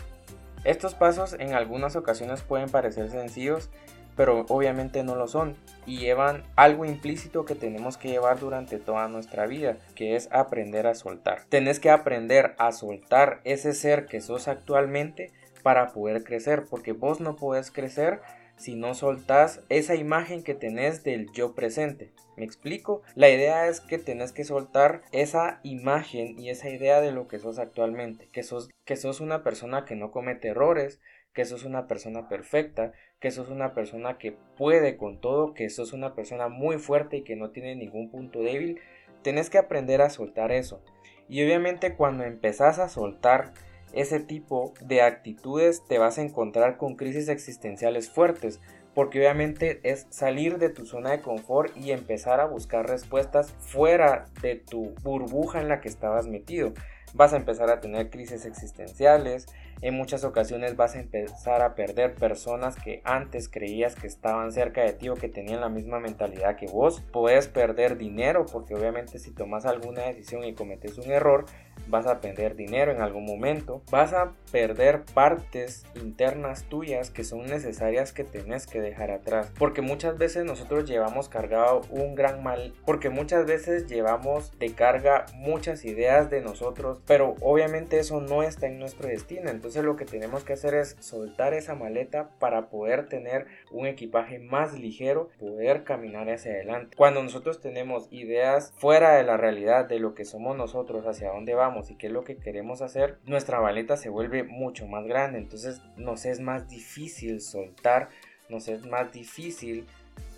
Estos 0.64 0.94
pasos 0.94 1.34
en 1.38 1.54
algunas 1.54 1.94
ocasiones 1.94 2.42
pueden 2.42 2.68
parecer 2.68 3.10
sencillos, 3.10 3.70
pero 4.18 4.44
obviamente 4.48 5.04
no 5.04 5.14
lo 5.14 5.28
son 5.28 5.56
y 5.86 5.98
llevan 5.98 6.42
algo 6.56 6.84
implícito 6.84 7.44
que 7.44 7.54
tenemos 7.54 7.96
que 7.96 8.08
llevar 8.08 8.40
durante 8.40 8.78
toda 8.78 9.06
nuestra 9.06 9.46
vida, 9.46 9.76
que 9.94 10.16
es 10.16 10.28
aprender 10.32 10.88
a 10.88 10.96
soltar. 10.96 11.44
Tenés 11.48 11.78
que 11.78 11.88
aprender 11.88 12.56
a 12.58 12.72
soltar 12.72 13.40
ese 13.44 13.72
ser 13.72 14.06
que 14.06 14.20
sos 14.20 14.48
actualmente 14.48 15.30
para 15.62 15.92
poder 15.92 16.24
crecer, 16.24 16.64
porque 16.68 16.90
vos 16.90 17.20
no 17.20 17.36
podés 17.36 17.70
crecer 17.70 18.20
si 18.56 18.74
no 18.74 18.94
soltás 18.94 19.60
esa 19.68 19.94
imagen 19.94 20.42
que 20.42 20.54
tenés 20.54 21.04
del 21.04 21.30
yo 21.30 21.54
presente. 21.54 22.12
¿Me 22.36 22.44
explico? 22.44 23.02
La 23.14 23.30
idea 23.30 23.68
es 23.68 23.80
que 23.80 23.98
tenés 23.98 24.32
que 24.32 24.42
soltar 24.42 25.02
esa 25.12 25.60
imagen 25.62 26.38
y 26.40 26.50
esa 26.50 26.70
idea 26.70 27.00
de 27.00 27.12
lo 27.12 27.28
que 27.28 27.38
sos 27.38 27.60
actualmente, 27.60 28.28
que 28.32 28.42
sos, 28.42 28.68
que 28.84 28.96
sos 28.96 29.20
una 29.20 29.44
persona 29.44 29.84
que 29.84 29.94
no 29.94 30.10
comete 30.10 30.48
errores, 30.48 31.00
que 31.32 31.44
sos 31.44 31.64
una 31.64 31.86
persona 31.86 32.28
perfecta, 32.28 32.92
que 33.20 33.30
sos 33.30 33.48
una 33.48 33.74
persona 33.74 34.18
que 34.18 34.36
puede 34.56 34.96
con 34.96 35.20
todo, 35.20 35.54
que 35.54 35.70
sos 35.70 35.92
una 35.92 36.14
persona 36.14 36.48
muy 36.48 36.78
fuerte 36.78 37.18
y 37.18 37.24
que 37.24 37.36
no 37.36 37.50
tiene 37.50 37.76
ningún 37.76 38.10
punto 38.10 38.40
débil, 38.40 38.80
tenés 39.22 39.50
que 39.50 39.58
aprender 39.58 40.02
a 40.02 40.10
soltar 40.10 40.52
eso. 40.52 40.82
Y 41.28 41.44
obviamente 41.44 41.94
cuando 41.94 42.24
empezás 42.24 42.78
a 42.78 42.88
soltar 42.88 43.52
ese 43.92 44.20
tipo 44.20 44.74
de 44.80 45.02
actitudes 45.02 45.82
te 45.86 45.98
vas 45.98 46.18
a 46.18 46.22
encontrar 46.22 46.76
con 46.76 46.96
crisis 46.96 47.28
existenciales 47.28 48.10
fuertes, 48.10 48.60
porque 48.94 49.20
obviamente 49.20 49.80
es 49.84 50.06
salir 50.10 50.58
de 50.58 50.70
tu 50.70 50.84
zona 50.84 51.12
de 51.12 51.20
confort 51.20 51.76
y 51.76 51.92
empezar 51.92 52.40
a 52.40 52.46
buscar 52.46 52.88
respuestas 52.88 53.52
fuera 53.52 54.26
de 54.42 54.56
tu 54.56 54.94
burbuja 55.02 55.60
en 55.60 55.68
la 55.68 55.80
que 55.80 55.88
estabas 55.88 56.26
metido. 56.26 56.72
Vas 57.14 57.32
a 57.32 57.36
empezar 57.36 57.70
a 57.70 57.80
tener 57.80 58.10
crisis 58.10 58.44
existenciales, 58.44 59.46
en 59.80 59.94
muchas 59.94 60.24
ocasiones 60.24 60.76
vas 60.76 60.94
a 60.94 61.00
empezar 61.00 61.62
a 61.62 61.74
perder 61.74 62.14
personas 62.14 62.76
que 62.76 63.00
antes 63.04 63.48
creías 63.48 63.94
que 63.94 64.06
estaban 64.06 64.52
cerca 64.52 64.82
de 64.82 64.92
ti 64.92 65.08
o 65.08 65.14
que 65.14 65.28
tenían 65.28 65.60
la 65.60 65.68
misma 65.68 66.00
mentalidad 66.00 66.56
que 66.56 66.66
vos. 66.66 67.02
Puedes 67.12 67.48
perder 67.48 67.96
dinero 67.96 68.44
porque 68.50 68.74
obviamente 68.74 69.18
si 69.18 69.32
tomas 69.32 69.66
alguna 69.66 70.02
decisión 70.02 70.44
y 70.44 70.54
cometes 70.54 70.98
un 70.98 71.10
error, 71.10 71.46
vas 71.88 72.06
a 72.06 72.20
perder 72.20 72.56
dinero 72.56 72.92
en 72.92 73.00
algún 73.00 73.24
momento. 73.24 73.82
Vas 73.90 74.12
a 74.12 74.32
perder 74.50 75.02
partes 75.14 75.84
internas 75.94 76.64
tuyas 76.64 77.10
que 77.10 77.24
son 77.24 77.46
necesarias 77.46 78.12
que 78.12 78.24
tenés 78.24 78.66
que 78.66 78.80
dejar 78.80 79.10
atrás. 79.10 79.52
Porque 79.58 79.82
muchas 79.82 80.18
veces 80.18 80.44
nosotros 80.44 80.88
llevamos 80.88 81.28
cargado 81.28 81.82
un 81.90 82.14
gran 82.14 82.42
mal. 82.42 82.74
Porque 82.84 83.10
muchas 83.10 83.46
veces 83.46 83.86
llevamos 83.86 84.58
de 84.58 84.72
carga 84.72 85.26
muchas 85.34 85.84
ideas 85.84 86.30
de 86.30 86.40
nosotros. 86.40 87.00
Pero 87.06 87.34
obviamente 87.40 87.98
eso 87.98 88.20
no 88.20 88.42
está 88.42 88.66
en 88.66 88.78
nuestro 88.78 89.08
destino. 89.08 89.50
Entonces 89.50 89.84
lo 89.84 89.96
que 89.96 90.04
tenemos 90.04 90.44
que 90.44 90.54
hacer 90.54 90.74
es 90.74 90.96
soltar 91.00 91.54
esa 91.54 91.74
maleta 91.74 92.30
para 92.38 92.68
poder 92.68 93.08
tener 93.08 93.46
un 93.70 93.86
equipaje 93.86 94.38
más 94.38 94.78
ligero, 94.78 95.28
poder 95.38 95.84
caminar 95.84 96.28
hacia 96.30 96.52
adelante. 96.52 96.96
Cuando 96.96 97.22
nosotros 97.22 97.60
tenemos 97.60 98.08
ideas 98.10 98.72
fuera 98.76 99.14
de 99.14 99.24
la 99.24 99.36
realidad 99.36 99.86
de 99.86 99.98
lo 99.98 100.14
que 100.14 100.24
somos 100.24 100.56
nosotros, 100.56 101.06
hacia 101.06 101.30
dónde 101.30 101.54
vamos 101.54 101.67
y 101.90 101.96
qué 101.96 102.08
es 102.08 102.12
lo 102.12 102.24
que 102.24 102.36
queremos 102.36 102.82
hacer, 102.82 103.18
nuestra 103.24 103.60
maleta 103.60 103.96
se 103.96 104.08
vuelve 104.08 104.44
mucho 104.44 104.86
más 104.86 105.06
grande. 105.06 105.38
Entonces 105.38 105.80
nos 105.96 106.24
es 106.24 106.40
más 106.40 106.68
difícil 106.68 107.40
soltar, 107.40 108.08
nos 108.48 108.68
es 108.68 108.86
más 108.86 109.12
difícil 109.12 109.86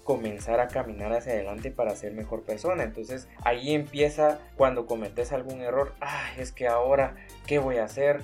comenzar 0.04 0.60
a 0.60 0.68
caminar 0.68 1.12
hacia 1.12 1.32
adelante 1.32 1.70
para 1.70 1.94
ser 1.94 2.12
mejor 2.12 2.42
persona. 2.42 2.82
Entonces 2.82 3.28
ahí 3.44 3.74
empieza 3.74 4.40
cuando 4.56 4.86
cometes 4.86 5.32
algún 5.32 5.60
error, 5.60 5.94
ah, 6.00 6.30
es 6.38 6.52
que 6.52 6.66
ahora, 6.66 7.16
¿qué 7.46 7.58
voy 7.58 7.78
a 7.78 7.84
hacer? 7.84 8.22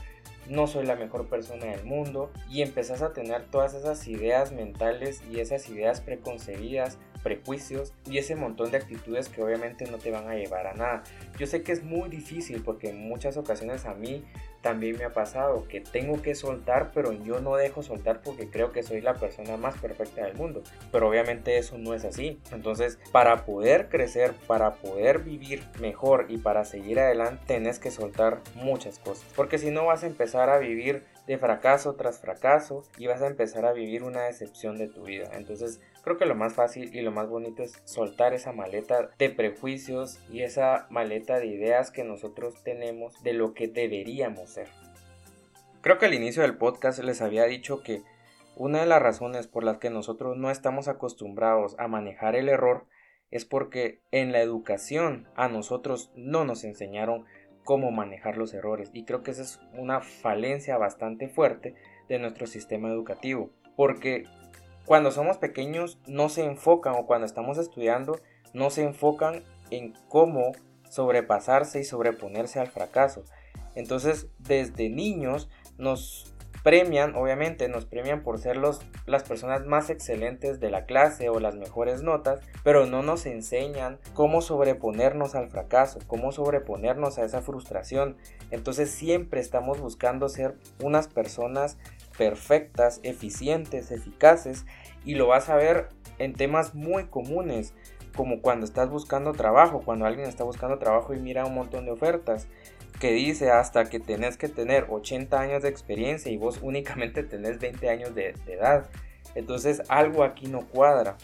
no 0.48 0.66
soy 0.66 0.86
la 0.86 0.96
mejor 0.96 1.28
persona 1.28 1.66
del 1.66 1.84
mundo 1.84 2.30
y 2.48 2.62
empezás 2.62 3.02
a 3.02 3.12
tener 3.12 3.46
todas 3.46 3.75
esas 3.75 4.06
ideas 4.06 4.52
mentales 4.52 5.22
y 5.30 5.40
esas 5.40 5.68
ideas 5.68 6.00
preconcebidas, 6.00 6.98
prejuicios 7.26 7.92
y 8.09 8.18
ese 8.18 8.37
montón 8.37 8.71
de 8.71 8.76
actitudes 8.76 9.28
que 9.28 9.42
obviamente 9.42 9.90
no 9.90 9.99
te 9.99 10.12
van 10.12 10.28
a 10.28 10.37
llevar 10.37 10.68
a 10.68 10.75
nada. 10.75 11.02
Yo 11.37 11.49
sé 11.49 11.64
que 11.64 11.73
es 11.73 11.83
muy 11.83 12.09
difícil 12.09 12.62
porque 12.62 12.90
en 12.90 13.09
muchas 13.09 13.37
ocasiones 13.37 13.85
a 13.85 13.95
mí 13.95 14.25
también 14.61 14.97
me 14.97 15.04
ha 15.04 15.12
pasado 15.12 15.66
que 15.66 15.80
tengo 15.80 16.23
que 16.23 16.37
soltar, 16.37 16.92
pero 16.95 17.12
yo 17.12 17.40
no 17.40 17.56
dejo 17.56 17.83
soltar 17.83 18.21
porque 18.21 18.49
creo 18.49 18.71
que 18.71 18.85
soy 18.85 19.00
la 19.00 19.14
persona 19.14 19.56
más 19.56 19.76
perfecta 19.78 20.25
del 20.25 20.37
mundo. 20.37 20.62
Pero 20.92 21.09
obviamente 21.09 21.59
eso 21.59 21.78
no 21.78 21.95
es 21.95 22.04
así. 22.04 22.40
Entonces, 22.52 22.99
para 23.11 23.45
poder 23.45 23.88
crecer, 23.88 24.33
para 24.47 24.75
poder 24.75 25.21
vivir 25.21 25.64
mejor 25.80 26.26
y 26.28 26.38
para 26.38 26.64
seguir 26.64 27.00
adelante, 27.00 27.42
tienes 27.47 27.80
que 27.80 27.90
soltar 27.90 28.40
muchas 28.54 29.00
cosas. 29.00 29.25
Porque 29.35 29.59
si 29.59 29.71
no 29.71 29.87
vas 29.87 30.04
a 30.04 30.06
empezar 30.06 30.49
a 30.49 30.59
vivir 30.59 31.04
de 31.26 31.38
fracaso 31.38 31.95
tras 31.95 32.21
fracaso 32.21 32.85
y 32.99 33.06
vas 33.06 33.23
a 33.23 33.26
empezar 33.26 33.66
a 33.66 33.73
vivir 33.73 34.02
una 34.02 34.23
decepción 34.23 34.78
de 34.78 34.88
tu 34.88 35.04
vida. 35.04 35.30
Entonces, 35.35 35.80
creo 36.06 36.18
que 36.18 36.26
lo 36.26 36.36
más 36.36 36.54
fácil 36.54 36.94
y 36.94 37.00
lo 37.00 37.10
más 37.10 37.28
bonito 37.28 37.64
es 37.64 37.82
soltar 37.84 38.32
esa 38.32 38.52
maleta 38.52 39.10
de 39.18 39.28
prejuicios 39.28 40.20
y 40.30 40.42
esa 40.42 40.86
maleta 40.88 41.40
de 41.40 41.46
ideas 41.46 41.90
que 41.90 42.04
nosotros 42.04 42.62
tenemos 42.62 43.20
de 43.25 43.32
lo 43.32 43.54
que 43.54 43.66
deberíamos 43.66 44.50
ser. 44.50 44.68
Creo 45.80 45.98
que 45.98 46.06
al 46.06 46.14
inicio 46.14 46.42
del 46.42 46.58
podcast 46.58 47.00
les 47.00 47.22
había 47.22 47.42
dicho 47.46 47.82
que 47.82 48.02
una 48.54 48.82
de 48.82 48.86
las 48.86 49.02
razones 49.02 49.48
por 49.48 49.64
las 49.64 49.78
que 49.78 49.90
nosotros 49.90 50.36
no 50.36 50.52
estamos 50.52 50.86
acostumbrados 50.86 51.75
a 51.76 51.88
manejar 51.88 52.36
el 52.36 52.48
error 52.48 52.86
es 53.32 53.44
porque 53.44 53.98
en 54.12 54.30
la 54.30 54.40
educación 54.40 55.26
a 55.34 55.48
nosotros 55.48 56.12
no 56.14 56.44
nos 56.44 56.62
enseñaron 56.62 57.25
cómo 57.64 57.90
manejar 57.90 58.36
los 58.36 58.54
errores 58.54 58.90
y 58.92 59.06
creo 59.06 59.25
que 59.25 59.32
esa 59.32 59.42
es 59.42 59.58
una 59.72 60.00
falencia 60.00 60.78
bastante 60.78 61.28
fuerte 61.28 61.75
de 62.08 62.20
nuestro 62.20 62.46
sistema 62.46 62.90
educativo 62.90 63.50
porque 63.75 64.26
cuando 64.87 65.11
somos 65.11 65.38
pequeños 65.38 65.99
no 66.07 66.28
se 66.28 66.45
enfocan 66.45 66.95
o 66.95 67.07
cuando 67.07 67.26
estamos 67.26 67.59
estudiando 67.59 68.19
no 68.55 68.71
se 68.71 68.85
enfocan 68.85 69.43
en 69.71 69.95
cómo 70.09 70.52
sobrepasarse 70.88 71.81
y 71.81 71.85
sobreponerse 71.85 72.61
al 72.61 72.69
fracaso. 72.69 73.25
Entonces, 73.75 74.28
desde 74.38 74.88
niños 74.88 75.50
nos 75.76 76.33
premian, 76.66 77.14
obviamente 77.14 77.69
nos 77.69 77.85
premian 77.85 78.25
por 78.25 78.40
ser 78.40 78.57
los, 78.57 78.81
las 79.07 79.23
personas 79.23 79.66
más 79.66 79.88
excelentes 79.88 80.59
de 80.59 80.69
la 80.69 80.85
clase 80.85 81.28
o 81.28 81.38
las 81.38 81.55
mejores 81.55 82.02
notas, 82.02 82.40
pero 82.64 82.87
no 82.87 83.02
nos 83.02 83.25
enseñan 83.26 84.00
cómo 84.14 84.40
sobreponernos 84.40 85.37
al 85.37 85.49
fracaso, 85.49 86.00
cómo 86.09 86.33
sobreponernos 86.33 87.19
a 87.19 87.25
esa 87.25 87.40
frustración. 87.40 88.16
Entonces 88.50 88.90
siempre 88.90 89.40
estamos 89.40 89.81
buscando 89.81 90.28
ser 90.28 90.57
unas 90.83 91.07
personas 91.07 91.78
perfectas, 92.16 93.00
eficientes, 93.02 93.90
eficaces 93.90 94.64
y 95.04 95.14
lo 95.14 95.26
vas 95.26 95.49
a 95.49 95.56
ver 95.56 95.88
en 96.18 96.35
temas 96.35 96.75
muy 96.75 97.04
comunes. 97.04 97.75
como 98.14 98.40
cuando 98.40 98.64
estás 98.64 98.88
buscando 98.88 99.32
trabajo, 99.32 99.82
cuando 99.85 100.06
alguien 100.06 100.26
está 100.26 100.42
buscando 100.42 100.78
trabajo 100.78 101.12
y 101.12 101.18
mira 101.18 101.44
un 101.44 101.54
montón 101.54 101.85
de 101.85 101.90
ofertas 101.90 102.49
que 102.99 103.12
dice 103.12 103.50
hasta 103.50 103.90
que 103.90 104.00
tenés 104.00 104.38
que 104.38 104.49
tener 104.49 104.87
80 104.88 105.38
años 105.38 105.62
de 105.62 105.68
experiencia 105.68 106.32
y 106.32 106.38
vos 106.38 106.61
únicamente 106.62 107.23
tenés 107.23 107.58
20 107.58 107.90
años 107.90 108.14
de, 108.14 108.32
de 108.46 108.54
edad. 108.54 108.88
Entonces 109.35 109.82
algo 109.88 110.25
aquí 110.25 110.46
no 110.46 110.66
cuadra. 110.66 111.18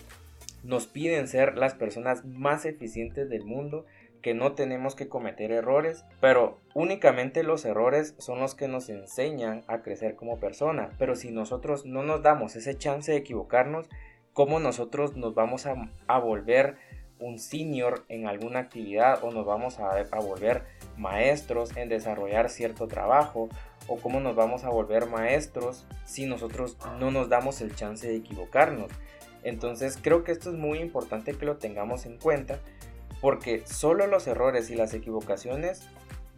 Nos 0.64 0.86
piden 0.86 1.28
ser 1.28 1.56
las 1.56 1.72
personas 1.72 2.26
más 2.26 2.66
eficientes 2.66 3.30
del 3.30 3.44
mundo, 3.44 3.86
que 4.22 4.34
no 4.34 4.52
tenemos 4.52 4.94
que 4.94 5.08
cometer 5.08 5.50
errores, 5.50 6.04
pero 6.20 6.60
únicamente 6.74 7.42
los 7.42 7.64
errores 7.64 8.14
son 8.18 8.38
los 8.38 8.54
que 8.54 8.68
nos 8.68 8.88
enseñan 8.88 9.64
a 9.66 9.82
crecer 9.82 10.14
como 10.14 10.38
persona. 10.38 10.90
Pero 10.98 11.16
si 11.16 11.32
nosotros 11.32 11.84
no 11.84 12.04
nos 12.04 12.22
damos 12.22 12.54
ese 12.54 12.78
chance 12.78 13.10
de 13.10 13.18
equivocarnos, 13.18 13.88
¿cómo 14.32 14.60
nosotros 14.60 15.16
nos 15.16 15.34
vamos 15.34 15.66
a, 15.66 16.18
volver 16.18 16.76
un 17.18 17.38
senior 17.38 18.04
en 18.08 18.26
alguna 18.26 18.60
actividad 18.60 19.22
o 19.22 19.32
nos 19.32 19.44
vamos 19.44 19.80
a, 19.80 19.90
a 19.90 20.20
volver 20.20 20.62
maestros 20.96 21.76
en 21.76 21.88
desarrollar 21.88 22.48
cierto 22.48 22.86
trabajo 22.88 23.48
o 23.88 23.96
cómo 23.96 24.20
nos 24.20 24.36
vamos 24.36 24.64
a 24.64 24.70
volver 24.70 25.06
maestros 25.06 25.86
si 26.04 26.26
nosotros 26.26 26.76
no 27.00 27.10
nos 27.10 27.28
damos 27.28 27.60
el 27.60 27.74
chance 27.74 28.06
de 28.06 28.16
equivocarnos. 28.16 28.90
Entonces 29.42 29.98
creo 30.00 30.22
que 30.22 30.30
esto 30.30 30.50
es 30.50 30.56
muy 30.56 30.78
importante 30.78 31.34
que 31.34 31.44
lo 31.44 31.56
tengamos 31.56 32.06
en 32.06 32.18
cuenta 32.18 32.60
porque 33.22 33.62
solo 33.66 34.06
los 34.06 34.26
errores 34.26 34.68
y 34.68 34.74
las 34.74 34.92
equivocaciones 34.92 35.88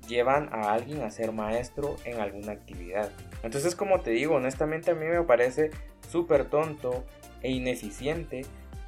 llevan 0.07 0.51
a 0.53 0.73
alguien 0.73 1.03
a 1.03 1.11
ser 1.11 1.33
maestro 1.33 1.97
en 2.05 2.21
alguna 2.21 2.53
actividad. 2.53 3.11
Entonces, 3.43 3.75
como 3.75 4.01
te 4.01 4.11
digo, 4.11 4.37
honestamente 4.37 4.91
a 4.93 4.95
mí 4.95 5.07
me 5.07 5.23
parece 5.23 5.71
súper 6.09 6.45
tonto 6.45 7.05
e 7.43 7.51
ineficiente 7.51 8.43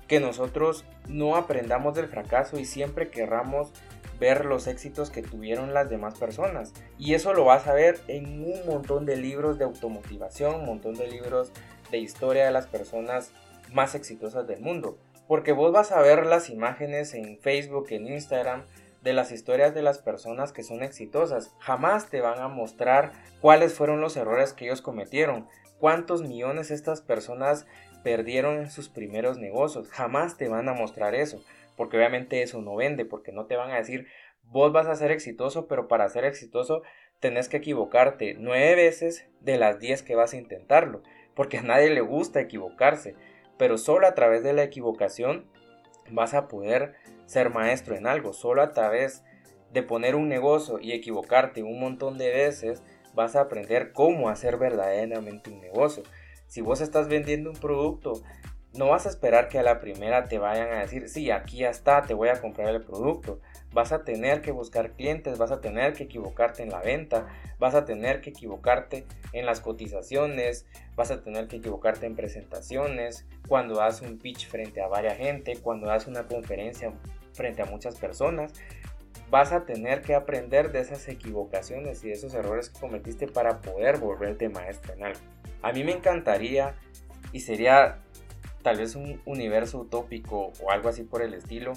que 0.06 0.20
nosotros 0.20 0.84
no 1.08 1.36
aprendamos 1.36 1.94
del 1.94 2.06
fracaso 2.06 2.58
y 2.58 2.66
siempre 2.66 3.08
querramos 3.08 3.72
ver 4.20 4.44
los 4.44 4.66
éxitos 4.66 5.10
que 5.10 5.22
tuvieron 5.22 5.74
las 5.74 5.88
demás 5.88 6.18
personas. 6.18 6.74
Y 6.98 7.14
eso 7.14 7.32
lo 7.32 7.44
vas 7.44 7.66
a 7.66 7.72
ver 7.72 7.98
en 8.08 8.44
un 8.44 8.66
montón 8.66 9.06
de 9.06 9.16
libros 9.16 9.58
de 9.58 9.64
automotivación, 9.64 10.54
un 10.54 10.66
montón 10.66 10.94
de 10.94 11.08
libros 11.08 11.50
de 11.90 11.98
historia 11.98 12.44
de 12.44 12.52
las 12.52 12.66
personas 12.66 13.32
más 13.72 13.94
exitosas 13.94 14.46
del 14.46 14.60
mundo. 14.60 14.98
Porque 15.28 15.52
vos 15.52 15.72
vas 15.72 15.92
a 15.92 16.00
ver 16.00 16.26
las 16.26 16.50
imágenes 16.50 17.14
en 17.14 17.38
Facebook, 17.38 17.86
en 17.90 18.06
Instagram, 18.06 18.64
de 19.02 19.12
las 19.12 19.30
historias 19.30 19.72
de 19.74 19.82
las 19.82 19.98
personas 19.98 20.52
que 20.52 20.64
son 20.64 20.82
exitosas. 20.82 21.54
Jamás 21.60 22.10
te 22.10 22.20
van 22.20 22.40
a 22.40 22.48
mostrar 22.48 23.12
cuáles 23.40 23.72
fueron 23.72 24.00
los 24.00 24.16
errores 24.16 24.52
que 24.52 24.64
ellos 24.64 24.82
cometieron, 24.82 25.46
cuántos 25.78 26.22
millones 26.22 26.70
estas 26.70 27.02
personas 27.02 27.66
perdieron 28.02 28.58
en 28.58 28.70
sus 28.70 28.88
primeros 28.88 29.38
negocios. 29.38 29.88
Jamás 29.90 30.36
te 30.36 30.48
van 30.48 30.68
a 30.68 30.74
mostrar 30.74 31.14
eso, 31.14 31.40
porque 31.76 31.96
obviamente 31.96 32.42
eso 32.42 32.62
no 32.62 32.74
vende, 32.74 33.04
porque 33.04 33.32
no 33.32 33.46
te 33.46 33.56
van 33.56 33.70
a 33.70 33.76
decir, 33.76 34.08
vos 34.44 34.72
vas 34.72 34.86
a 34.86 34.96
ser 34.96 35.10
exitoso, 35.10 35.66
pero 35.68 35.88
para 35.88 36.08
ser 36.08 36.24
exitoso 36.24 36.82
tenés 37.20 37.48
que 37.48 37.58
equivocarte 37.58 38.34
nueve 38.38 38.74
veces 38.74 39.26
de 39.40 39.56
las 39.56 39.78
diez 39.78 40.02
que 40.02 40.14
vas 40.14 40.32
a 40.32 40.36
intentarlo, 40.36 41.02
porque 41.34 41.58
a 41.58 41.62
nadie 41.62 41.90
le 41.90 42.00
gusta 42.00 42.40
equivocarse 42.40 43.14
pero 43.58 43.78
solo 43.78 44.06
a 44.06 44.14
través 44.14 44.42
de 44.42 44.52
la 44.52 44.62
equivocación 44.62 45.46
vas 46.10 46.34
a 46.34 46.48
poder 46.48 46.94
ser 47.26 47.50
maestro 47.50 47.96
en 47.96 48.06
algo. 48.06 48.32
Solo 48.32 48.62
a 48.62 48.72
través 48.72 49.24
de 49.72 49.82
poner 49.82 50.14
un 50.14 50.28
negocio 50.28 50.78
y 50.80 50.92
equivocarte 50.92 51.62
un 51.62 51.80
montón 51.80 52.18
de 52.18 52.30
veces 52.30 52.82
vas 53.14 53.34
a 53.34 53.42
aprender 53.42 53.92
cómo 53.92 54.28
hacer 54.28 54.58
verdaderamente 54.58 55.50
un 55.50 55.60
negocio. 55.60 56.02
Si 56.46 56.60
vos 56.60 56.80
estás 56.80 57.08
vendiendo 57.08 57.50
un 57.50 57.56
producto, 57.56 58.22
no 58.76 58.88
vas 58.88 59.06
a 59.06 59.08
esperar 59.08 59.48
que 59.48 59.58
a 59.58 59.62
la 59.62 59.80
primera 59.80 60.24
te 60.24 60.38
vayan 60.38 60.72
a 60.72 60.80
decir, 60.80 61.08
sí, 61.08 61.30
aquí 61.30 61.58
ya 61.58 61.70
está, 61.70 62.02
te 62.02 62.14
voy 62.14 62.28
a 62.28 62.40
comprar 62.40 62.68
el 62.68 62.82
producto 62.82 63.40
vas 63.76 63.92
a 63.92 64.04
tener 64.04 64.40
que 64.40 64.52
buscar 64.52 64.92
clientes, 64.92 65.36
vas 65.36 65.50
a 65.50 65.60
tener 65.60 65.92
que 65.92 66.04
equivocarte 66.04 66.62
en 66.62 66.70
la 66.70 66.80
venta, 66.80 67.26
vas 67.58 67.74
a 67.74 67.84
tener 67.84 68.22
que 68.22 68.30
equivocarte 68.30 69.04
en 69.34 69.44
las 69.44 69.60
cotizaciones, 69.60 70.64
vas 70.94 71.10
a 71.10 71.22
tener 71.22 71.46
que 71.46 71.56
equivocarte 71.56 72.06
en 72.06 72.16
presentaciones, 72.16 73.26
cuando 73.46 73.76
das 73.76 74.00
un 74.00 74.16
pitch 74.16 74.48
frente 74.48 74.80
a 74.80 74.88
varias 74.88 75.18
gente, 75.18 75.58
cuando 75.58 75.88
das 75.88 76.06
una 76.06 76.26
conferencia 76.26 76.90
frente 77.34 77.60
a 77.60 77.66
muchas 77.66 77.96
personas. 77.96 78.54
Vas 79.28 79.52
a 79.52 79.66
tener 79.66 80.00
que 80.00 80.14
aprender 80.14 80.72
de 80.72 80.80
esas 80.80 81.06
equivocaciones 81.08 82.02
y 82.02 82.08
de 82.08 82.14
esos 82.14 82.32
errores 82.32 82.70
que 82.70 82.80
cometiste 82.80 83.26
para 83.26 83.60
poder 83.60 83.98
volverte 83.98 84.48
maestro 84.48 84.94
en 84.94 85.04
algo. 85.04 85.20
A 85.60 85.72
mí 85.72 85.84
me 85.84 85.92
encantaría 85.92 86.76
y 87.32 87.40
sería 87.40 88.05
tal 88.66 88.78
vez 88.78 88.96
un 88.96 89.22
universo 89.26 89.78
utópico 89.78 90.52
o 90.60 90.72
algo 90.72 90.88
así 90.88 91.04
por 91.04 91.22
el 91.22 91.34
estilo. 91.34 91.74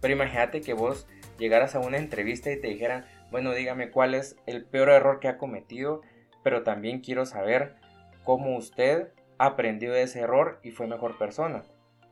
Pero 0.00 0.14
imagínate 0.14 0.62
que 0.62 0.72
vos 0.72 1.06
llegaras 1.38 1.76
a 1.76 1.78
una 1.78 1.96
entrevista 1.96 2.50
y 2.50 2.60
te 2.60 2.66
dijeran, 2.66 3.06
bueno, 3.30 3.52
dígame 3.52 3.92
cuál 3.92 4.16
es 4.16 4.34
el 4.46 4.64
peor 4.64 4.88
error 4.88 5.20
que 5.20 5.28
ha 5.28 5.38
cometido, 5.38 6.00
pero 6.42 6.64
también 6.64 6.98
quiero 6.98 7.24
saber 7.24 7.76
cómo 8.24 8.56
usted 8.56 9.12
aprendió 9.38 9.92
de 9.92 10.02
ese 10.02 10.22
error 10.22 10.58
y 10.64 10.72
fue 10.72 10.88
mejor 10.88 11.18
persona. 11.18 11.62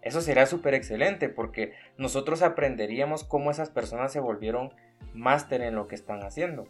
Eso 0.03 0.21
sería 0.21 0.47
súper 0.47 0.75
excelente 0.75 1.29
porque 1.29 1.73
nosotros 1.97 2.43
aprenderíamos 2.43 3.25
cómo 3.25 3.51
esas 3.51 3.71
personas 3.71 4.13
se 4.13 4.21
volvieron 4.21 4.73
máster 5.15 5.63
en 5.63 5.75
lo 5.75 5.89
que 5.89 5.97
están 5.97 6.23
haciendo. 6.23 6.69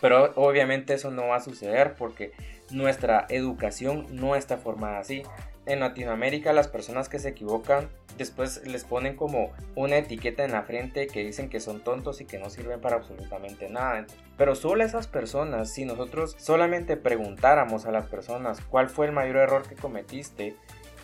Pero 0.00 0.32
obviamente 0.36 0.94
eso 0.94 1.10
no 1.10 1.28
va 1.28 1.36
a 1.36 1.40
suceder 1.40 1.94
porque 1.94 2.32
nuestra 2.70 3.26
educación 3.28 4.06
no 4.12 4.34
está 4.34 4.56
formada 4.56 5.00
así 5.00 5.24
en 5.66 5.80
Latinoamérica 5.80 6.52
las 6.52 6.68
personas 6.68 7.08
que 7.08 7.18
se 7.18 7.30
equivocan 7.30 7.88
después 8.18 8.66
les 8.66 8.84
ponen 8.84 9.16
como 9.16 9.50
una 9.76 9.96
etiqueta 9.96 10.44
en 10.44 10.52
la 10.52 10.62
frente 10.62 11.06
que 11.06 11.24
dicen 11.24 11.48
que 11.48 11.60
son 11.60 11.80
tontos 11.80 12.20
y 12.20 12.26
que 12.26 12.38
no 12.38 12.50
sirven 12.50 12.80
para 12.80 12.96
absolutamente 12.96 13.68
nada. 13.70 14.06
Pero 14.36 14.54
solo 14.54 14.84
esas 14.84 15.06
personas, 15.06 15.70
si 15.70 15.84
nosotros 15.84 16.36
solamente 16.38 16.96
preguntáramos 16.96 17.86
a 17.86 17.92
las 17.92 18.06
personas 18.06 18.60
cuál 18.60 18.88
fue 18.88 19.06
el 19.06 19.12
mayor 19.12 19.36
error 19.36 19.66
que 19.66 19.74
cometiste 19.74 20.54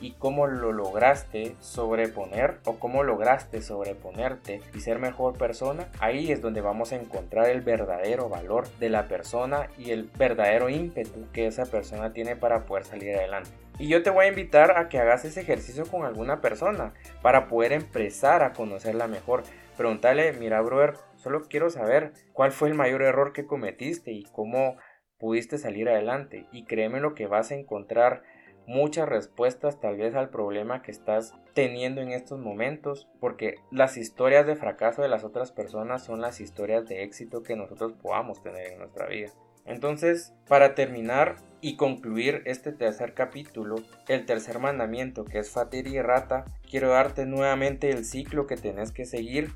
y 0.01 0.13
cómo 0.13 0.47
lo 0.47 0.73
lograste 0.73 1.57
sobreponer 1.61 2.59
o 2.65 2.79
cómo 2.79 3.03
lograste 3.03 3.63
sobreponerte 3.63 4.61
y 4.75 4.81
ser 4.81 4.99
mejor 4.99 5.39
persona, 5.39 5.89
ahí 6.01 6.31
es 6.31 6.43
donde 6.43 6.61
vamos 6.61 6.93
a 6.93 6.97
encontrar 6.97 7.49
el 7.49 7.63
verdadero 7.63 8.29
valor 8.29 8.69
de 8.79 8.91
la 8.91 9.09
persona 9.09 9.69
y 9.79 9.91
el 9.91 10.05
verdadero 10.19 10.69
ímpetu 10.69 11.27
que 11.33 11.47
esa 11.47 11.65
persona 11.65 12.13
tiene 12.13 12.37
para 12.37 12.67
poder 12.67 12.85
salir 12.85 13.17
adelante. 13.17 13.51
Y 13.79 13.89
yo 13.89 14.03
te 14.03 14.09
voy 14.09 14.25
a 14.25 14.29
invitar 14.29 14.79
a 14.79 14.89
que 14.89 14.99
hagas 14.99 15.27
ese 15.27 15.43
ejercicio 15.43 15.85
con 15.85 16.07
alguna 16.07 16.41
persona 16.41 16.95
para 17.21 17.47
poder 17.47 17.73
empezar 17.73 18.43
a 18.43 18.55
conocerla 18.55 19.07
mejor. 19.07 19.43
Pregúntale, 19.77 20.33
mira, 20.33 20.63
brother, 20.63 20.95
solo 21.17 21.43
quiero 21.43 21.69
saber 21.69 22.15
cuál 22.33 22.53
fue 22.53 22.69
el 22.69 22.75
mayor 22.75 23.03
error 23.03 23.35
que 23.35 23.47
cometiste 23.47 24.13
y 24.13 24.25
cómo 24.33 24.77
pudiste 25.19 25.59
salir 25.59 25.91
adelante. 25.91 26.47
Y 26.53 26.65
créeme 26.65 27.01
lo 27.01 27.15
que 27.15 27.27
vas 27.27 27.51
a 27.51 27.55
encontrar 27.55 28.23
muchas 28.67 29.09
respuestas 29.09 29.79
tal 29.79 29.99
vez 29.99 30.15
al 30.15 30.31
problema 30.31 30.81
que 30.81 30.91
estás 30.91 31.35
teniendo 31.53 32.01
en 32.01 32.13
estos 32.13 32.39
momentos, 32.39 33.09
porque 33.21 33.57
las 33.71 33.99
historias 33.99 34.47
de 34.47 34.57
fracaso 34.57 35.03
de 35.03 35.09
las 35.09 35.23
otras 35.23 35.53
personas 35.53 36.03
son 36.03 36.23
las 36.23 36.41
historias 36.41 36.87
de 36.87 37.03
éxito 37.03 37.43
que 37.43 37.57
nosotros 37.57 37.93
podamos 37.93 38.43
tener 38.43 38.73
en 38.73 38.79
nuestra 38.79 39.07
vida. 39.07 39.33
Entonces, 39.67 40.33
para 40.49 40.75
terminar 40.75 41.37
y 41.61 41.77
concluir 41.77 42.43
este 42.45 42.73
tercer 42.73 43.15
capítulo, 43.15 43.77
el 44.09 44.25
tercer 44.25 44.59
mandamiento 44.61 45.25
que 45.25 45.39
es 45.39 45.51
Fatir 45.51 45.89
y 45.89 46.01
Rata, 46.01 46.45
quiero 46.71 46.91
darte 46.91 47.27
nuevamente 47.27 47.91
el 47.91 48.05
ciclo 48.05 48.47
que 48.47 48.57
tenés 48.57 48.93
que 48.93 49.05
seguir 49.05 49.53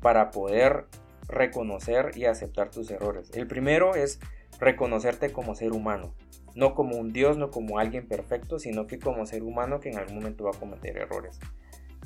para 0.00 0.30
poder 0.30 0.86
reconocer 1.28 2.10
y 2.16 2.24
aceptar 2.24 2.70
tus 2.70 2.90
errores. 2.90 3.30
El 3.34 3.46
primero 3.46 3.94
es 3.94 4.18
reconocerte 4.58 5.32
como 5.32 5.54
ser 5.54 5.72
humano, 5.72 6.14
no 6.54 6.74
como 6.74 6.96
un 6.96 7.12
Dios, 7.12 7.36
no 7.36 7.50
como 7.50 7.78
alguien 7.78 8.08
perfecto, 8.08 8.58
sino 8.58 8.86
que 8.86 8.98
como 8.98 9.26
ser 9.26 9.42
humano 9.42 9.80
que 9.80 9.90
en 9.90 9.98
algún 9.98 10.16
momento 10.16 10.44
va 10.44 10.50
a 10.50 10.58
cometer 10.58 10.98
errores. 10.98 11.38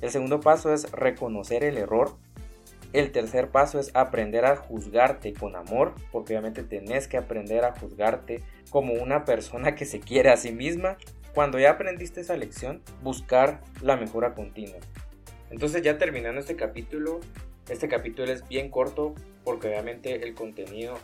El 0.03 0.11
segundo 0.11 0.41
paso 0.41 0.75
es 0.75 0.91
reconocer 0.93 1.65
el 1.65 1.79
error 1.79 2.19
el 2.97 3.13
tercer 3.13 3.51
paso 3.51 3.79
es 3.79 3.91
aprender 3.95 4.47
a 4.47 4.57
juzgarte 4.57 5.35
con 5.35 5.55
amor, 5.55 5.95
porque 6.11 6.33
obviamente 6.33 6.63
tenés 6.63 7.09
que 7.09 7.19
aprender 7.19 7.63
a 7.67 7.79
juzgarte 7.79 8.43
como 8.71 8.95
una 8.95 9.27
persona 9.27 9.75
que 9.75 9.85
se 9.85 10.01
quiere 10.01 10.31
a 10.31 10.39
sí 10.39 10.51
misma. 10.51 10.97
Cuando 11.35 11.59
ya 11.59 11.73
aprendiste 11.73 12.23
esa 12.23 12.39
lección, 12.39 12.81
buscar 13.03 13.61
la 13.83 13.99
mejora 13.99 14.35
continua. 14.35 14.79
Entonces 15.51 15.83
ya 15.83 15.99
terminando 15.99 16.41
este 16.41 16.57
capítulo, 16.57 17.21
este 17.69 17.87
capítulo 17.87 18.33
es 18.33 18.49
bien 18.49 18.71
corto 18.71 19.15
porque 19.45 19.69
obviamente 19.69 20.15
el 20.27 20.35
contenido 20.35 20.99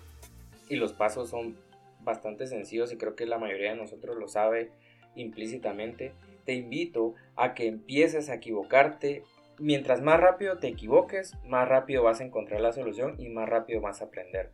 y 0.70 0.76
los 0.76 0.94
pasos 0.94 1.28
son 1.28 1.58
bastante 2.00 2.46
sencillos 2.46 2.90
y 2.90 2.96
creo 2.96 3.14
que 3.16 3.26
la 3.26 3.36
mayoría 3.36 3.72
de 3.72 3.76
nosotros 3.76 4.16
lo 4.16 4.28
sabe 4.28 4.70
implícitamente. 5.14 6.12
Te 6.46 6.54
invito 6.54 7.12
a 7.36 7.52
que 7.52 7.66
empieces 7.66 8.30
a 8.30 8.34
equivocarte 8.36 9.24
mientras 9.58 10.00
más 10.00 10.20
rápido 10.20 10.58
te 10.58 10.68
equivoques, 10.68 11.34
más 11.46 11.68
rápido 11.68 12.02
vas 12.02 12.20
a 12.20 12.24
encontrar 12.24 12.60
la 12.60 12.72
solución 12.72 13.16
y 13.18 13.28
más 13.28 13.48
rápido 13.48 13.80
vas 13.80 14.00
a 14.00 14.06
aprender. 14.06 14.50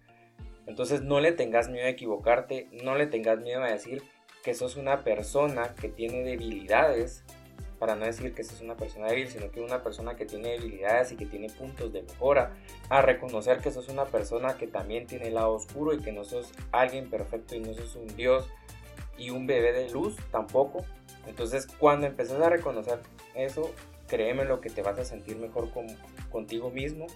Entonces 0.67 1.03
no 1.03 1.21
le 1.21 1.33
tengas 1.33 1.69
miedo 1.69 1.87
a 1.87 1.91
equivocarte, 1.91 2.69
no 2.83 2.95
le 2.95 3.07
tengas 3.07 3.39
miedo 3.41 3.63
a 3.63 3.71
decir 3.71 4.03
que 4.43 4.55
sos 4.55 4.77
una 4.77 5.03
persona 5.03 5.75
que 5.75 5.89
tiene 5.89 6.23
debilidades 6.23 7.25
para 7.79 7.95
no 7.95 8.05
decir 8.05 8.35
que 8.35 8.45
sos 8.45 8.61
una 8.61 8.77
persona 8.77 9.07
débil, 9.07 9.29
sino 9.29 9.51
que 9.51 9.61
una 9.61 9.83
persona 9.83 10.17
que 10.17 10.27
tiene 10.27 10.51
debilidades 10.51 11.13
y 11.13 11.17
que 11.17 11.27
tiene 11.27 11.49
puntos 11.49 11.93
de 11.93 12.03
mejora, 12.03 12.57
a 12.89 13.03
reconocer 13.03 13.59
que 13.59 13.71
sos 13.71 13.89
una 13.89 14.05
persona 14.05 14.57
que 14.57 14.67
también 14.67 15.07
tiene 15.07 15.29
el 15.29 15.35
lado 15.35 15.53
oscuro 15.53 15.93
y 15.95 16.01
que 16.01 16.13
no 16.13 16.25
sos 16.25 16.53
alguien 16.73 17.09
perfecto 17.09 17.55
y 17.55 17.61
no 17.61 17.73
sos 17.75 17.95
un 17.97 18.09
dios 18.17 18.49
y 19.17 19.31
un 19.31 19.47
bebé 19.47 19.73
de 19.73 19.91
luz 19.91 20.17
tampoco. 20.31 20.85
Entonces 21.27 21.67
cuando 21.79 22.07
empezás 22.07 22.41
a 22.41 22.51
reconocer 22.51 23.01
eso, 23.35 23.73
créeme 24.09 24.45
lo 24.45 24.61
que 24.61 24.71
te 24.71 24.83
vas 24.83 24.99
a 24.99 25.05
sentir 25.05 25.37
mejor 25.37 25.71
con, 25.71 25.87
contigo 26.31 26.71
mismo 26.71 27.07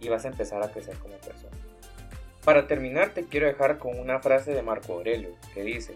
y 0.00 0.08
vas 0.08 0.24
a 0.24 0.28
empezar 0.28 0.62
a 0.62 0.70
crecer 0.70 0.96
como 0.98 1.16
persona. 1.16 1.56
Para 2.44 2.66
terminar 2.66 3.14
te 3.14 3.24
quiero 3.24 3.46
dejar 3.46 3.78
con 3.78 3.98
una 3.98 4.20
frase 4.20 4.52
de 4.52 4.62
Marco 4.62 4.94
Aurelio 4.94 5.30
que 5.54 5.62
dice, 5.62 5.94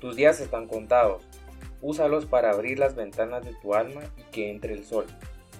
tus 0.00 0.16
días 0.16 0.40
están 0.40 0.66
contados, 0.66 1.24
úsalos 1.80 2.26
para 2.26 2.50
abrir 2.50 2.78
las 2.78 2.94
ventanas 2.94 3.44
de 3.44 3.54
tu 3.54 3.74
alma 3.74 4.00
y 4.16 4.22
que 4.32 4.50
entre 4.50 4.72
el 4.72 4.84
sol. 4.84 5.06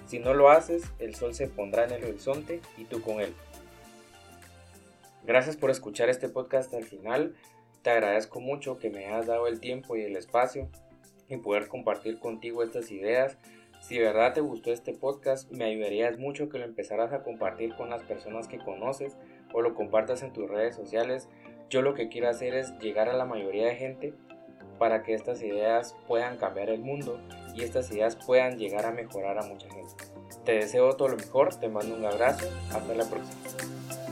Si 0.07 0.19
no 0.19 0.33
lo 0.33 0.49
haces, 0.49 0.83
el 0.99 1.15
sol 1.15 1.33
se 1.33 1.47
pondrá 1.47 1.85
en 1.85 1.91
el 1.91 2.03
horizonte 2.03 2.61
y 2.77 2.85
tú 2.85 3.01
con 3.01 3.21
él. 3.21 3.33
Gracias 5.25 5.55
por 5.55 5.69
escuchar 5.69 6.09
este 6.09 6.27
podcast 6.27 6.73
al 6.73 6.83
final. 6.83 7.35
Te 7.81 7.91
agradezco 7.91 8.41
mucho 8.41 8.77
que 8.77 8.89
me 8.89 9.05
hayas 9.05 9.27
dado 9.27 9.47
el 9.47 9.59
tiempo 9.59 9.95
y 9.95 10.01
el 10.01 10.17
espacio 10.17 10.69
y 11.29 11.37
poder 11.37 11.67
compartir 11.67 12.19
contigo 12.19 12.63
estas 12.63 12.91
ideas. 12.91 13.37
Si 13.83 13.97
de 13.97 14.05
verdad 14.05 14.31
te 14.31 14.39
gustó 14.39 14.71
este 14.71 14.93
podcast, 14.93 15.51
me 15.51 15.65
ayudarías 15.65 16.17
mucho 16.17 16.47
que 16.47 16.57
lo 16.57 16.63
empezaras 16.63 17.11
a 17.11 17.21
compartir 17.21 17.75
con 17.75 17.89
las 17.89 18.01
personas 18.03 18.47
que 18.47 18.57
conoces 18.57 19.17
o 19.51 19.61
lo 19.61 19.75
compartas 19.75 20.23
en 20.23 20.31
tus 20.31 20.49
redes 20.49 20.73
sociales. 20.73 21.27
Yo 21.69 21.81
lo 21.81 21.93
que 21.93 22.07
quiero 22.07 22.29
hacer 22.29 22.53
es 22.53 22.71
llegar 22.79 23.09
a 23.09 23.13
la 23.13 23.25
mayoría 23.25 23.67
de 23.67 23.75
gente 23.75 24.13
para 24.79 25.03
que 25.03 25.13
estas 25.13 25.43
ideas 25.43 25.97
puedan 26.07 26.37
cambiar 26.37 26.69
el 26.69 26.79
mundo 26.79 27.19
y 27.53 27.63
estas 27.63 27.91
ideas 27.91 28.15
puedan 28.15 28.57
llegar 28.57 28.85
a 28.85 28.91
mejorar 28.91 29.37
a 29.37 29.45
mucha 29.47 29.69
gente. 29.69 30.05
Te 30.45 30.53
deseo 30.53 30.95
todo 30.95 31.09
lo 31.09 31.17
mejor, 31.17 31.53
te 31.53 31.67
mando 31.67 31.93
un 31.93 32.05
abrazo, 32.05 32.49
hasta 32.71 32.93
la 32.93 33.03
próxima. 33.03 34.02